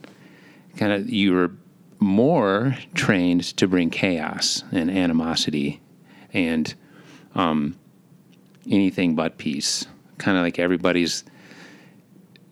Kind 0.77 0.93
of, 0.93 1.09
you 1.09 1.33
were 1.33 1.51
more 1.99 2.77
trained 2.93 3.43
to 3.57 3.67
bring 3.67 3.89
chaos 3.89 4.63
and 4.71 4.89
animosity, 4.89 5.81
and 6.33 6.73
um, 7.35 7.77
anything 8.69 9.15
but 9.15 9.37
peace. 9.37 9.85
Kind 10.17 10.37
of 10.37 10.43
like 10.43 10.59
everybody's. 10.59 11.23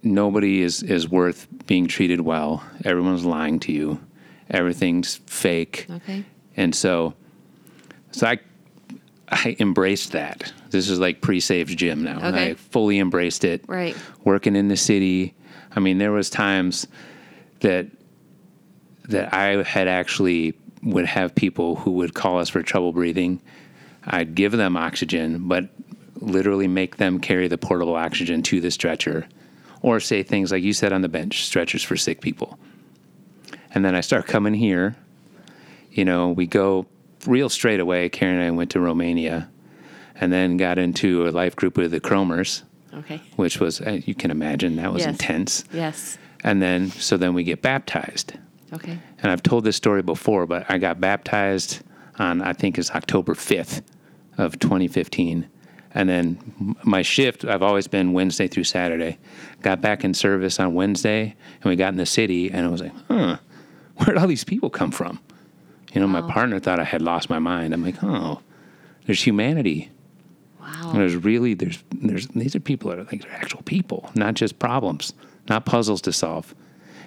Nobody 0.02 0.62
is 0.62 0.82
is 0.84 1.08
worth 1.10 1.48
being 1.68 1.88
treated 1.88 2.22
well. 2.22 2.64
Everyone's 2.86 3.26
lying 3.26 3.60
to 3.62 3.72
you. 3.72 4.00
Everything's 4.50 5.18
fake. 5.28 5.86
okay, 5.90 6.24
And 6.58 6.74
so, 6.74 7.14
so 8.12 8.26
I, 8.26 8.40
I 9.30 9.56
embraced 9.60 10.14
that. 10.14 10.52
This 10.72 10.90
is 10.90 11.00
like 11.00 11.22
pre-saved 11.22 11.78
Jim 11.78 12.04
now. 12.04 12.18
Okay. 12.18 12.52
I 12.52 12.54
fully 12.56 12.98
embraced 12.98 13.44
it. 13.44 13.64
Right. 13.68 13.96
Working 14.24 14.56
in 14.56 14.68
the 14.68 14.78
city, 14.78 15.36
I 15.76 15.80
mean, 15.80 16.00
there 16.00 16.12
was 16.12 16.30
times 16.30 16.88
that 17.60 17.88
that 19.10 19.34
I 19.34 19.64
had 19.64 19.88
actually 19.88 20.54
would 20.84 21.06
have 21.06 21.36
people 21.36 21.76
who 21.76 21.92
would 21.92 22.14
call 22.14 22.40
us 22.40 22.50
for 22.50 22.62
trouble 22.64 22.94
breathing. 22.94 23.42
I'd 24.06 24.34
give 24.34 24.52
them 24.54 24.78
oxygen, 24.78 25.48
but 25.48 25.70
literally 26.16 26.68
make 26.68 26.98
them 26.98 27.20
carry 27.20 27.48
the 27.48 27.58
portable 27.58 27.96
oxygen 27.96 28.42
to 28.44 28.62
the 28.62 28.72
stretcher, 28.72 29.28
or 29.82 30.00
say 30.00 30.24
things 30.24 30.52
like 30.52 30.64
you 30.64 30.74
said 30.74 30.92
on 30.94 31.02
the 31.02 31.10
bench, 31.10 31.44
stretchers 31.46 31.84
for 31.84 31.96
sick 31.96 32.22
people. 32.22 32.60
And 33.74 33.84
then 33.86 33.96
I 33.96 34.02
start 34.02 34.26
coming 34.28 34.54
here 34.54 34.96
you 35.92 36.06
know, 36.06 36.30
we 36.30 36.46
go 36.46 36.86
real 37.26 37.50
straight 37.50 37.80
away. 37.80 38.10
Karen 38.10 38.36
and 38.38 38.46
I 38.46 38.52
went 38.52 38.72
to 38.72 38.80
Romania 38.80 39.50
and 40.16 40.32
then 40.32 40.58
got 40.58 40.78
into 40.78 41.28
a 41.28 41.32
life 41.32 41.56
group 41.56 41.78
with 41.78 41.92
the 41.92 42.00
Cromers, 42.00 42.62
okay, 42.94 43.22
which 43.36 43.60
was, 43.60 43.82
uh, 43.82 44.00
you 44.06 44.14
can 44.16 44.32
imagine, 44.32 44.76
that 44.76 44.94
was 44.94 45.02
Yes. 45.02 45.10
intense. 45.10 45.64
yes, 45.74 46.18
And 46.44 46.62
then, 46.62 46.90
so 46.92 47.18
then 47.18 47.34
we 47.34 47.44
get 47.44 47.62
baptized. 47.62 48.34
okay, 48.72 49.00
And 49.22 49.32
I've 49.32 49.44
told 49.44 49.64
this 49.64 49.76
story 49.76 50.02
before, 50.04 50.46
but 50.46 50.66
I 50.70 50.78
got 50.78 51.02
baptized 51.02 51.82
on, 52.18 52.42
I 52.42 52.54
think 52.54 52.78
it's 52.78 52.92
October 52.92 53.34
5th 53.34 53.82
of 54.38 54.60
2015. 54.60 55.48
And 55.94 56.08
then 56.08 56.76
my 56.84 57.02
shift, 57.02 57.46
I've 57.46 57.64
always 57.64 57.88
been 57.88 58.14
Wednesday 58.14 58.48
through 58.48 58.66
Saturday. 58.66 59.18
Got 59.62 59.82
back 59.82 60.04
in 60.04 60.14
service 60.14 60.60
on 60.60 60.74
Wednesday, 60.76 61.36
and 61.62 61.70
we 61.70 61.76
got 61.76 61.90
in 61.90 61.98
the 61.98 62.06
city, 62.06 62.52
and 62.52 62.66
I 62.66 62.70
was 62.70 62.82
like, 62.82 62.94
huh, 63.08 63.38
where'd 63.96 64.18
all 64.18 64.28
these 64.28 64.44
people 64.44 64.70
come 64.70 64.92
from? 64.92 65.20
You 65.94 66.02
know, 66.02 66.08
my 66.08 66.22
partner 66.22 66.60
thought 66.60 66.80
I 66.80 66.84
had 66.84 67.02
lost 67.02 67.30
my 67.30 67.40
mind. 67.40 67.74
I'm 67.74 67.84
like, 67.84 68.04
oh, 68.04 68.42
there's 69.08 69.24
humanity. 69.24 69.90
wow, 70.62 70.92
And 70.92 71.00
there's 71.02 71.16
really 71.16 71.56
there's 71.56 71.84
there's 71.92 72.28
these 72.28 72.56
are 72.56 72.60
people 72.60 72.92
that 72.92 73.00
are 73.00 73.04
like 73.06 73.24
they're 73.24 73.32
actual 73.32 73.64
people, 73.64 74.12
not 74.14 74.36
just 74.36 74.60
problems, 74.60 75.14
not 75.50 75.66
puzzles 75.66 76.02
to 76.02 76.14
solve. 76.14 76.54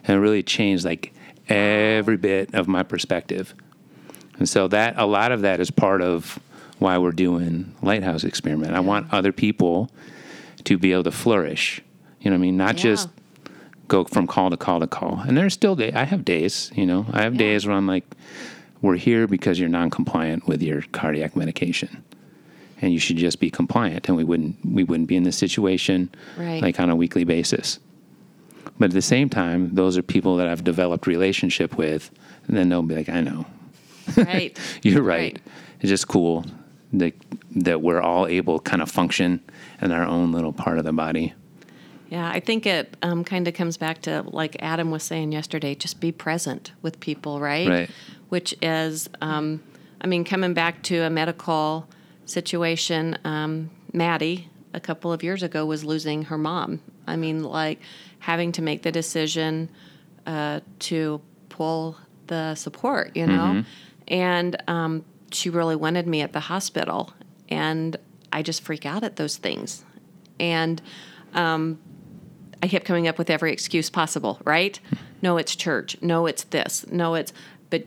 And 0.05 0.17
it 0.17 0.21
really 0.21 0.43
changed 0.43 0.85
like 0.85 1.13
every 1.49 2.17
bit 2.17 2.53
of 2.55 2.67
my 2.67 2.83
perspective. 2.83 3.55
And 4.39 4.49
so 4.49 4.67
that 4.69 4.95
a 4.97 5.07
lot 5.07 5.31
of 5.31 5.43
that 5.43 5.61
is 5.61 5.71
part 5.71 6.03
of 6.03 6.41
why 6.83 6.99
we're 6.99 7.13
doing 7.13 7.75
Lighthouse 7.81 8.25
Experiment. 8.25 8.75
I 8.75 8.81
want 8.81 9.07
other 9.13 9.33
people 9.33 9.91
to 10.65 10.77
be 10.77 10.93
able 10.93 11.05
to 11.05 11.11
flourish. 11.13 11.81
You 12.21 12.31
know 12.31 12.37
what 12.37 12.41
I 12.41 12.47
mean? 12.47 12.57
Not 12.57 12.77
Yeah. 12.77 12.83
just 12.91 13.09
go 13.89 14.05
from 14.05 14.27
call 14.27 14.51
to 14.51 14.57
call 14.57 14.81
to 14.81 14.87
call. 14.87 15.23
And 15.27 15.37
there's 15.37 15.55
still 15.55 15.77
day 15.77 15.93
I 15.93 16.05
have 16.05 16.25
days, 16.25 16.71
you 16.75 16.87
know. 16.87 17.07
I 17.13 17.23
have 17.23 17.35
Yeah. 17.35 17.39
days 17.39 17.67
where 17.67 17.77
I'm 17.77 17.87
like, 17.87 18.05
we're 18.81 18.97
here 18.97 19.27
because 19.27 19.59
you're 19.61 19.69
non-compliant 19.69 20.47
with 20.49 20.61
your 20.63 20.83
cardiac 20.93 21.37
medication 21.37 22.03
and 22.81 22.93
you 22.93 22.99
should 22.99 23.17
just 23.17 23.39
be 23.39 23.49
compliant 23.49 24.09
and 24.09 24.17
we 24.17 24.25
wouldn't 24.25 24.57
we 24.65 24.83
wouldn't 24.83 25.09
be 25.09 25.15
in 25.15 25.23
this 25.23 25.39
situation 25.39 26.11
Right. 26.37 26.61
like 26.61 26.81
on 26.81 26.91
a 26.91 26.97
weekly 26.97 27.23
basis 27.23 27.79
but 28.81 28.87
at 28.87 28.91
the 28.91 29.01
same 29.03 29.29
time 29.29 29.73
those 29.77 29.97
are 29.97 30.03
people 30.03 30.37
that 30.39 30.49
i've 30.49 30.65
developed 30.65 31.07
relationship 31.07 31.77
with 31.79 32.11
and 32.49 32.57
then 32.57 32.69
they'll 32.69 32.83
be 32.83 32.97
like 32.97 33.09
i 33.09 33.21
know 33.21 33.47
right, 34.17 34.59
you're 34.83 35.01
right, 35.03 35.35
Right. 35.35 35.41
it's 35.81 35.91
just 35.91 36.09
cool 36.09 36.45
that 36.93 37.15
that 37.51 37.83
we're 37.83 38.01
all 38.01 38.27
able 38.27 38.59
to 38.59 38.71
kind 38.71 38.83
of 38.83 38.91
function 38.91 39.41
in 39.81 39.93
our 39.93 40.05
own 40.05 40.33
little 40.33 40.53
part 40.53 40.79
of 40.79 40.85
the 40.85 40.93
body 40.93 41.35
Yeah, 42.09 42.29
I 42.29 42.41
think 42.41 42.67
it 42.67 42.97
um, 43.03 43.25
kind 43.25 43.49
of 43.49 43.55
comes 43.55 43.77
back 43.77 44.03
to 44.03 44.23
like 44.27 44.57
Adam 44.61 44.91
was 44.91 45.03
saying 45.03 45.33
yesterday, 45.33 45.75
just 45.75 46.01
be 46.01 46.13
present 46.13 46.73
with 46.83 47.01
people, 47.01 47.41
right? 47.41 47.69
Right. 47.69 47.91
Which 48.29 48.55
is, 48.61 49.09
um, 49.21 49.63
I 50.01 50.07
mean, 50.07 50.25
coming 50.25 50.53
back 50.55 50.83
to 50.85 51.01
a 51.01 51.11
medical 51.11 51.89
situation, 52.27 53.17
um, 53.25 53.71
Maddie 53.93 54.49
a 54.75 54.81
couple 54.81 55.13
of 55.13 55.23
years 55.23 55.43
ago 55.43 55.65
was 55.67 55.85
losing 55.85 56.25
her 56.25 56.39
mom. 56.39 56.81
I 57.07 57.17
mean, 57.17 57.43
like 57.43 57.81
having 58.19 58.53
to 58.53 58.63
make 58.63 58.83
the 58.83 58.93
decision 58.93 59.71
uh, 60.27 60.61
to 60.81 61.21
pull 61.49 61.97
the 62.27 62.55
support, 62.55 63.17
you 63.17 63.27
know? 63.27 63.65
And 64.09 64.63
um, 64.69 65.05
she 65.35 65.51
really 65.51 65.77
wanted 65.77 66.07
me 66.07 66.21
at 66.21 66.33
the 66.33 66.41
hospital. 66.41 67.13
And 67.49 67.97
I 68.33 68.43
just 68.43 68.63
freak 68.63 68.87
out 68.87 69.05
at 69.05 69.17
those 69.17 69.37
things. 69.37 69.85
And 70.41 70.81
I 72.63 72.69
kept 72.69 72.85
coming 72.85 73.09
up 73.09 73.19
with 73.19 73.29
every 73.29 73.53
excuse 73.53 73.91
possible, 73.91 74.41
right? 74.45 74.79
No, 75.21 75.37
it's 75.37 75.57
church. 75.57 75.97
No, 76.01 76.27
it's 76.27 76.45
this. 76.45 76.87
No, 76.91 77.15
it's, 77.15 77.33
but 77.71 77.85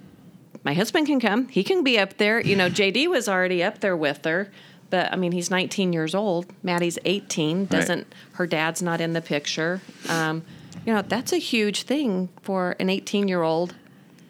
my 0.64 0.74
husband 0.74 1.08
can 1.08 1.20
come. 1.20 1.48
He 1.48 1.64
can 1.64 1.84
be 1.84 1.98
up 1.98 2.18
there. 2.18 2.42
You 2.42 2.56
know, 2.56 2.70
JD 2.70 3.08
was 3.10 3.30
already 3.30 3.64
up 3.64 3.80
there 3.80 3.96
with 3.96 4.26
her, 4.26 4.52
but 4.90 5.12
I 5.14 5.16
mean, 5.16 5.32
he's 5.32 5.50
19 5.50 5.94
years 5.94 6.14
old. 6.14 6.48
Maddie's 6.62 7.00
18. 7.06 7.66
Doesn't, 7.66 8.14
her 8.34 8.46
dad's 8.46 8.82
not 8.82 9.00
in 9.00 9.14
the 9.14 9.22
picture. 9.22 9.82
Um, 10.10 10.44
you 10.86 10.94
know, 10.94 11.02
that's 11.02 11.32
a 11.32 11.38
huge 11.38 11.84
thing 11.84 12.30
for 12.42 12.76
an 12.80 12.90
18 12.90 13.28
year 13.28 13.42
old 13.42 13.76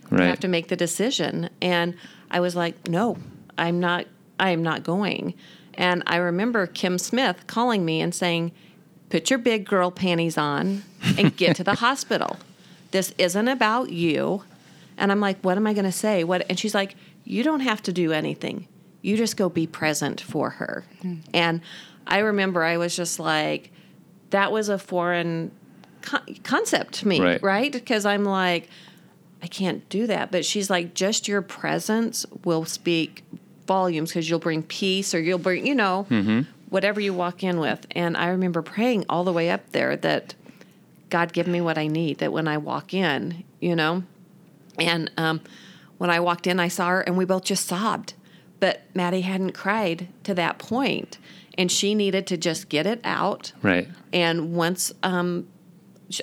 to 0.09 0.15
right 0.15 0.27
have 0.27 0.39
to 0.41 0.47
make 0.47 0.67
the 0.67 0.75
decision. 0.75 1.49
And 1.61 1.95
I 2.31 2.39
was 2.39 2.55
like, 2.55 2.87
no, 2.87 3.17
I'm 3.57 3.79
not, 3.79 4.05
I 4.39 4.49
am 4.51 4.63
not 4.63 4.83
going. 4.83 5.33
And 5.75 6.03
I 6.07 6.17
remember 6.17 6.67
Kim 6.67 6.97
Smith 6.97 7.47
calling 7.47 7.83
me 7.85 8.01
and 8.01 8.13
saying, 8.13 8.51
put 9.09 9.29
your 9.29 9.39
big 9.39 9.65
girl 9.65 9.91
panties 9.91 10.37
on 10.37 10.83
and 11.17 11.35
get 11.35 11.55
to 11.57 11.63
the 11.63 11.75
hospital. 11.85 12.37
This 12.91 13.13
isn't 13.17 13.47
about 13.47 13.91
you. 13.91 14.43
And 14.97 15.11
I'm 15.11 15.19
like, 15.19 15.37
what 15.41 15.57
am 15.57 15.67
I 15.67 15.73
going 15.73 15.85
to 15.85 15.91
say? 15.91 16.23
What? 16.23 16.45
And 16.49 16.57
she's 16.57 16.73
like, 16.73 16.95
you 17.25 17.43
don't 17.43 17.59
have 17.59 17.81
to 17.83 17.93
do 17.93 18.11
anything. 18.13 18.67
You 19.01 19.17
just 19.17 19.35
go 19.37 19.49
be 19.49 19.67
present 19.67 20.21
for 20.21 20.51
her. 20.51 20.85
Hmm. 21.01 21.15
And 21.33 21.61
I 22.07 22.19
remember 22.19 22.63
I 22.63 22.77
was 22.77 22.95
just 22.95 23.19
like, 23.19 23.71
that 24.29 24.51
was 24.51 24.69
a 24.69 24.77
foreign 24.79 25.51
con- 26.01 26.35
concept 26.43 26.93
to 26.95 27.07
me, 27.07 27.19
Right. 27.19 27.43
right? 27.43 27.71
Because 27.71 28.05
I'm 28.05 28.23
like, 28.23 28.69
I 29.41 29.47
can't 29.47 29.87
do 29.89 30.07
that. 30.07 30.31
But 30.31 30.45
she's 30.45 30.69
like, 30.69 30.93
just 30.93 31.27
your 31.27 31.41
presence 31.41 32.25
will 32.43 32.65
speak 32.65 33.23
volumes 33.67 34.09
because 34.11 34.29
you'll 34.29 34.39
bring 34.39 34.63
peace 34.63 35.13
or 35.13 35.19
you'll 35.19 35.37
bring, 35.39 35.65
you 35.65 35.75
know, 35.75 36.07
whatever 36.69 36.99
you 36.99 37.13
walk 37.13 37.43
in 37.43 37.59
with. 37.59 37.85
And 37.91 38.17
I 38.17 38.27
remember 38.29 38.61
praying 38.61 39.05
all 39.09 39.23
the 39.23 39.33
way 39.33 39.49
up 39.49 39.71
there 39.71 39.95
that 39.97 40.33
God 41.09 41.33
give 41.33 41.47
me 41.47 41.61
what 41.61 41.77
I 41.77 41.87
need, 41.87 42.17
that 42.19 42.33
when 42.33 42.47
I 42.47 42.57
walk 42.57 42.93
in, 42.93 43.43
you 43.59 43.75
know, 43.75 44.03
and 44.79 45.11
um, 45.17 45.41
when 45.97 46.09
I 46.09 46.19
walked 46.19 46.47
in, 46.47 46.59
I 46.59 46.67
saw 46.67 46.89
her 46.89 47.01
and 47.01 47.17
we 47.17 47.25
both 47.25 47.43
just 47.43 47.65
sobbed. 47.67 48.13
But 48.59 48.81
Maddie 48.93 49.21
hadn't 49.21 49.51
cried 49.51 50.07
to 50.23 50.33
that 50.33 50.57
point, 50.57 51.17
and 51.57 51.71
she 51.71 51.93
needed 51.93 52.25
to 52.27 52.37
just 52.37 52.69
get 52.69 52.87
it 52.87 52.99
out. 53.03 53.51
right 53.61 53.87
And 54.11 54.53
once 54.53 54.93
um, 55.03 55.47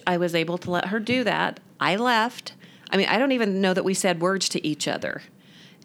I 0.06 0.16
was 0.16 0.34
able 0.34 0.58
to 0.58 0.70
let 0.70 0.86
her 0.86 0.98
do 0.98 1.24
that, 1.24 1.60
I 1.78 1.96
left. 1.96 2.54
I 2.92 2.96
mean, 2.98 3.08
I 3.08 3.18
don't 3.18 3.32
even 3.32 3.60
know 3.60 3.72
that 3.74 3.84
we 3.84 3.94
said 3.94 4.20
words 4.20 4.48
to 4.50 4.64
each 4.66 4.86
other. 4.86 5.22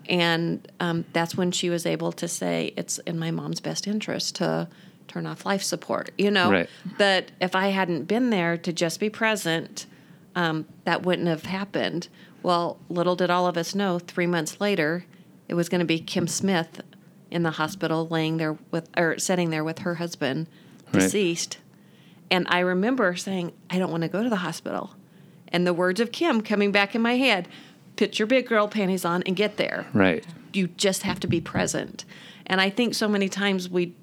And 0.10 0.70
um, 0.80 1.06
that's 1.14 1.36
when 1.36 1.52
she 1.52 1.70
was 1.70 1.86
able 1.86 2.12
to 2.14 2.28
say, 2.28 2.74
It's 2.78 2.98
in 3.00 3.18
my 3.18 3.32
mom's 3.32 3.60
best 3.60 3.88
interest 3.88 4.36
to 4.36 4.68
turn 5.08 5.26
off 5.26 5.46
life 5.46 5.64
support, 5.64 6.12
you 6.18 6.30
know? 6.32 6.52
Right. 6.52 6.70
But 6.98 7.32
if 7.42 7.56
I 7.56 7.70
hadn't 7.70 8.04
been 8.04 8.30
there 8.30 8.58
to 8.58 8.74
just 8.74 9.00
be 9.00 9.10
present, 9.10 9.86
um, 10.36 10.66
that 10.84 11.04
wouldn't 11.04 11.28
have 11.28 11.44
happened. 11.44 12.10
Well, 12.44 12.78
little 12.90 13.16
did 13.16 13.30
all 13.30 13.48
of 13.48 13.58
us 13.58 13.74
know, 13.74 14.00
three 14.00 14.28
months 14.28 14.62
later, 14.62 15.06
it 15.48 15.54
was 15.56 15.70
going 15.70 15.80
to 15.80 15.86
be 15.86 16.00
Kim 16.00 16.28
Smith 16.28 16.82
in 17.32 17.44
the 17.44 17.52
hospital 17.52 18.08
laying 18.08 18.38
there 18.38 18.58
with, 18.72 18.90
or 18.98 19.18
sitting 19.18 19.50
there 19.50 19.64
with 19.64 19.80
her 19.80 19.96
husband, 19.96 20.48
Right. 20.94 21.02
deceased. 21.02 21.58
And 22.32 22.46
I 22.50 22.60
remember 22.60 23.16
saying, 23.16 23.52
I 23.70 23.78
don't 23.80 23.92
want 23.92 24.04
to 24.04 24.10
go 24.10 24.24
to 24.24 24.30
the 24.30 24.38
hospital. 24.38 24.92
And 25.50 25.66
the 25.66 25.74
words 25.74 26.00
of 26.00 26.12
Kim 26.12 26.42
coming 26.42 26.72
back 26.72 26.96
in 26.96 27.02
my 27.02 27.16
head 27.18 27.48
put 27.96 28.20
your 28.20 28.28
big 28.28 28.48
girl 28.48 28.68
panties 28.68 29.06
on 29.06 29.24
and 29.24 29.36
get 29.36 29.58
there. 29.58 29.88
right 29.94 30.24
You 30.54 30.68
just 30.68 31.04
have 31.04 31.20
to 31.22 31.28
be 31.28 31.42
present. 31.42 32.06
And 32.46 32.62
I 32.62 32.70
think 32.70 32.94
so 32.94 33.08
many 33.08 33.28
times 33.30 33.70
we 33.70 33.94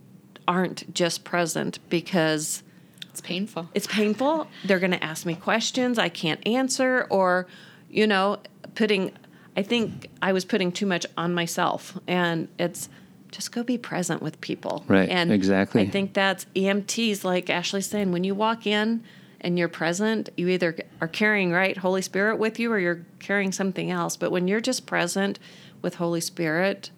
aren't 0.46 0.92
just 0.92 1.24
present 1.24 1.78
because 1.88 2.62
It's 3.10 3.20
painful. 3.20 3.68
it's 3.74 3.86
painful. 3.86 4.48
They're 4.64 4.78
going 4.80 4.90
to 4.92 5.02
ask 5.02 5.24
me 5.24 5.34
questions 5.34 5.98
I 5.98 6.08
can't 6.08 6.44
answer, 6.46 7.06
or, 7.08 7.46
you 7.88 8.06
know, 8.06 8.38
putting, 8.74 9.12
I 9.56 9.62
think 9.62 10.08
I 10.20 10.32
was 10.32 10.44
putting 10.44 10.72
too 10.72 10.86
much 10.86 11.06
on 11.16 11.32
myself. 11.32 11.98
And 12.06 12.48
it's 12.58 12.88
just 13.30 13.52
go 13.52 13.62
be 13.62 13.78
present 13.78 14.20
with 14.22 14.40
people. 14.40 14.84
Right, 14.88 15.08
And 15.08 15.32
exactly. 15.32 15.82
I 15.82 15.86
think 15.88 16.12
that's 16.12 16.46
EMTs, 16.54 17.24
like 17.24 17.48
Ashley's 17.48 17.86
saying, 17.86 18.12
when 18.12 18.24
you 18.24 18.34
walk 18.34 18.66
in 18.66 19.02
and 19.44 19.58
you're 19.58 19.68
present, 19.68 20.30
you 20.36 20.48
either 20.48 20.76
are 21.00 21.08
carrying, 21.08 21.52
right, 21.52 21.76
Holy 21.76 22.02
Spirit 22.02 22.38
with 22.38 22.58
you 22.58 22.72
or 22.72 22.78
you're 22.78 23.04
carrying 23.18 23.52
something 23.52 23.90
else. 23.90 24.16
But 24.16 24.32
when 24.32 24.48
you're 24.48 24.60
just 24.60 24.86
present 24.86 25.38
with 25.82 25.96
Holy 25.96 26.20
Spirit, 26.20 26.90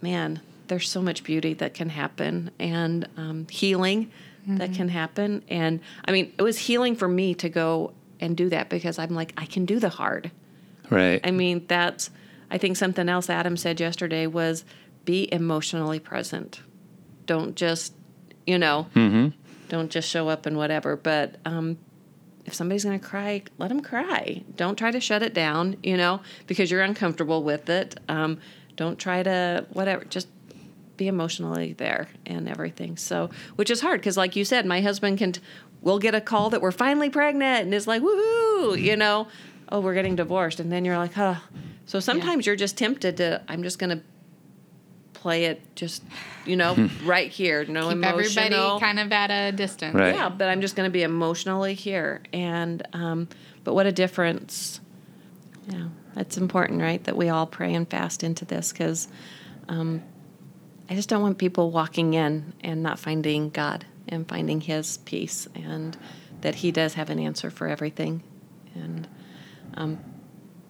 man, 0.00 0.40
there's 0.68 0.88
so 0.88 1.02
much 1.02 1.22
beauty 1.22 1.54
that 1.54 1.74
can 1.74 1.90
happen 1.90 2.50
and 2.58 3.08
um, 3.16 3.46
healing 3.50 4.10
that 4.46 4.72
can 4.72 4.88
happen. 4.88 5.44
And 5.48 5.80
I 6.04 6.12
mean, 6.12 6.32
it 6.38 6.42
was 6.42 6.58
healing 6.58 6.96
for 6.96 7.06
me 7.06 7.34
to 7.34 7.48
go 7.48 7.92
and 8.20 8.36
do 8.36 8.48
that 8.48 8.68
because 8.68 8.98
I'm 8.98 9.14
like, 9.14 9.32
I 9.36 9.44
can 9.44 9.66
do 9.66 9.78
the 9.78 9.90
hard. 9.90 10.30
Right. 10.88 11.20
I 11.22 11.30
mean, 11.30 11.66
that's, 11.68 12.10
I 12.50 12.58
think 12.58 12.76
something 12.76 13.08
else 13.08 13.30
Adam 13.30 13.56
said 13.56 13.78
yesterday 13.78 14.26
was 14.26 14.64
be 15.04 15.32
emotionally 15.32 16.00
present. 16.00 16.62
Don't 17.26 17.54
just, 17.54 17.92
you 18.46 18.58
know, 18.58 18.86
don't 19.70 19.90
just 19.90 20.08
show 20.08 20.28
up 20.28 20.44
and 20.44 20.56
whatever. 20.58 20.96
But 20.96 21.36
um, 21.46 21.78
if 22.44 22.52
somebody's 22.52 22.84
going 22.84 23.00
to 23.00 23.06
cry, 23.06 23.42
let 23.56 23.68
them 23.68 23.80
cry. 23.80 24.42
Don't 24.56 24.76
try 24.76 24.90
to 24.90 25.00
shut 25.00 25.22
it 25.22 25.32
down, 25.32 25.76
you 25.82 25.96
know, 25.96 26.20
because 26.46 26.70
you're 26.70 26.82
uncomfortable 26.82 27.42
with 27.42 27.70
it. 27.70 27.98
Um, 28.08 28.38
don't 28.76 28.98
try 28.98 29.22
to, 29.22 29.66
whatever, 29.72 30.04
just 30.04 30.28
be 30.96 31.08
emotionally 31.08 31.72
there 31.72 32.08
and 32.26 32.48
everything. 32.48 32.96
So, 32.96 33.30
which 33.56 33.70
is 33.70 33.80
hard 33.80 34.00
because, 34.00 34.16
like 34.16 34.36
you 34.36 34.44
said, 34.44 34.66
my 34.66 34.80
husband 34.82 35.18
can, 35.18 35.34
we'll 35.80 35.98
get 35.98 36.14
a 36.14 36.20
call 36.20 36.50
that 36.50 36.60
we're 36.60 36.72
finally 36.72 37.08
pregnant 37.08 37.64
and 37.64 37.74
it's 37.74 37.86
like, 37.86 38.02
woohoo, 38.02 38.80
you 38.80 38.96
know, 38.96 39.28
oh, 39.70 39.80
we're 39.80 39.94
getting 39.94 40.16
divorced. 40.16 40.60
And 40.60 40.70
then 40.70 40.84
you're 40.84 40.98
like, 40.98 41.14
huh. 41.14 41.36
So 41.86 42.00
sometimes 42.00 42.46
you're 42.46 42.56
just 42.56 42.76
tempted 42.76 43.16
to, 43.16 43.42
I'm 43.48 43.62
just 43.62 43.78
going 43.78 43.98
to 43.98 44.04
play 45.20 45.44
it 45.44 45.60
just, 45.76 46.02
you 46.46 46.56
know, 46.56 46.88
right 47.04 47.30
here. 47.30 47.64
No 47.64 47.88
Keep 47.88 47.98
emotional. 47.98 48.48
everybody 48.48 48.80
kind 48.80 48.98
of 48.98 49.12
at 49.12 49.30
a 49.30 49.52
distance. 49.52 49.94
Right. 49.94 50.14
Yeah, 50.14 50.30
but 50.30 50.48
I'm 50.48 50.60
just 50.62 50.76
going 50.76 50.88
to 50.88 50.92
be 50.92 51.02
emotionally 51.02 51.74
here. 51.74 52.22
And, 52.32 52.82
um, 52.94 53.28
but 53.62 53.74
what 53.74 53.86
a 53.86 53.92
difference. 53.92 54.80
Yeah, 55.68 55.88
it's 56.16 56.36
important, 56.38 56.80
right, 56.80 57.04
that 57.04 57.16
we 57.16 57.28
all 57.28 57.46
pray 57.46 57.74
and 57.74 57.88
fast 57.88 58.24
into 58.24 58.44
this 58.44 58.72
because 58.72 59.08
um, 59.68 60.02
I 60.88 60.94
just 60.94 61.08
don't 61.08 61.22
want 61.22 61.38
people 61.38 61.70
walking 61.70 62.14
in 62.14 62.54
and 62.62 62.82
not 62.82 62.98
finding 62.98 63.50
God 63.50 63.84
and 64.08 64.26
finding 64.26 64.62
His 64.62 64.98
peace 64.98 65.46
and 65.54 65.96
that 66.40 66.56
He 66.56 66.72
does 66.72 66.94
have 66.94 67.10
an 67.10 67.18
answer 67.18 67.50
for 67.50 67.68
everything. 67.68 68.22
And 68.74 69.06
um, 69.74 69.98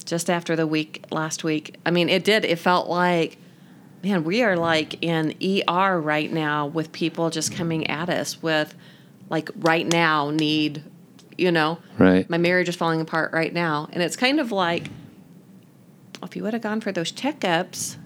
just 0.05 0.29
after 0.29 0.57
the 0.57 0.67
week 0.67 1.05
last 1.13 1.45
week, 1.45 1.77
I 1.87 1.93
mean, 1.93 2.09
it 2.09 2.25
did, 2.25 2.45
it 2.45 2.59
felt 2.59 2.89
like, 2.89 3.39
man, 4.03 4.25
we 4.25 4.43
are 4.43 4.57
like 4.57 5.03
in 5.03 5.35
ER 5.43 6.01
right 6.01 6.33
now 6.33 6.67
with 6.67 6.91
people 6.93 7.31
just 7.31 7.55
coming 7.55 7.87
at 7.89 8.09
us 8.09 8.43
with, 8.43 8.75
like, 9.29 9.51
right 9.57 9.87
now 9.87 10.31
need, 10.31 10.83
you 11.37 11.53
know, 11.53 11.79
Right. 11.99 12.29
my 12.31 12.39
marriage 12.39 12.69
is 12.69 12.77
falling 12.77 13.01
apart 13.01 13.33
right 13.33 13.53
now. 13.53 13.89
And 13.93 14.03
it's 14.03 14.17
kind 14.17 14.41
of 14.41 14.51
like, 14.53 14.89
if 16.23 16.35
you 16.37 16.43
would 16.43 16.53
have 16.53 16.63
gone 16.63 16.81
for 16.81 16.93
those 16.93 17.13
checkups, 17.13 17.97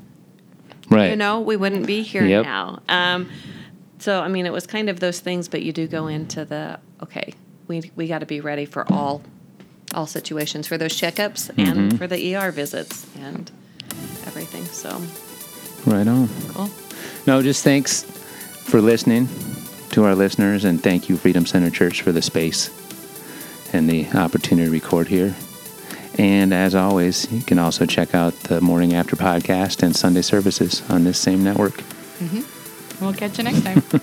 right. 0.90 1.11
you 1.11 1.16
know, 1.16 1.40
we 1.40 1.57
wouldn't 1.57 1.87
be 1.87 2.02
here 2.02 2.24
Yep. 2.24 2.44
now. 2.44 2.80
Um, 2.88 3.28
so, 3.98 4.20
I 4.20 4.28
mean, 4.28 4.46
it 4.46 4.52
was 4.52 4.66
kind 4.66 4.88
of 4.90 5.00
those 5.00 5.20
things, 5.20 5.48
but 5.48 5.62
you 5.62 5.72
do 5.72 5.87
go 5.87 6.07
into 6.09 6.44
the, 6.44 6.78
okay, 7.02 7.33
we, 7.68 7.90
we 7.96 8.07
got 8.09 8.18
to 8.18 8.26
be 8.26 8.40
ready 8.40 8.66
for 8.66 8.85
all, 8.92 9.22
all 9.94 10.07
situations 10.07 10.66
for 10.66 10.76
those 10.76 10.92
checkups 10.92 11.50
Mm-hmm. 11.54 11.61
and 11.61 11.98
for 11.98 12.07
the 12.07 12.35
ER 12.37 12.50
visits 12.50 13.07
and 13.16 13.50
everything. 14.26 14.64
So, 14.66 15.00
Right 15.87 16.07
on. 16.07 16.29
cool. 16.49 16.70
No, 17.27 17.42
just 17.42 17.62
thanks 17.62 18.03
for 18.03 18.81
listening 18.81 19.29
to 19.90 20.05
our 20.05 20.14
listeners, 20.14 20.64
and 20.64 20.83
thank 20.83 21.09
you, 21.09 21.16
Freedom 21.16 21.47
Center 21.47 21.70
Church, 21.70 22.03
for 22.03 22.12
the 22.12 22.23
space 22.23 22.70
and 23.73 23.88
the 23.88 24.09
opportunity 24.12 24.66
to 24.66 24.73
record 24.73 25.09
here. 25.09 25.35
And 26.16 26.55
as 26.55 26.75
always, 26.75 27.31
you 27.33 27.42
can 27.42 27.59
also 27.59 27.87
check 27.87 28.14
out 28.14 28.35
the 28.44 28.61
Morning 28.61 28.94
After 28.94 29.16
podcast 29.16 29.83
and 29.83 29.94
Sunday 29.94 30.23
services 30.23 30.83
on 30.88 31.05
this 31.05 31.18
same 31.18 31.42
network. 31.42 31.75
Mm-hmm. 32.18 33.05
We'll 33.05 33.14
catch 33.14 33.38
you 33.38 33.44
next 33.44 33.62
time. 33.62 33.83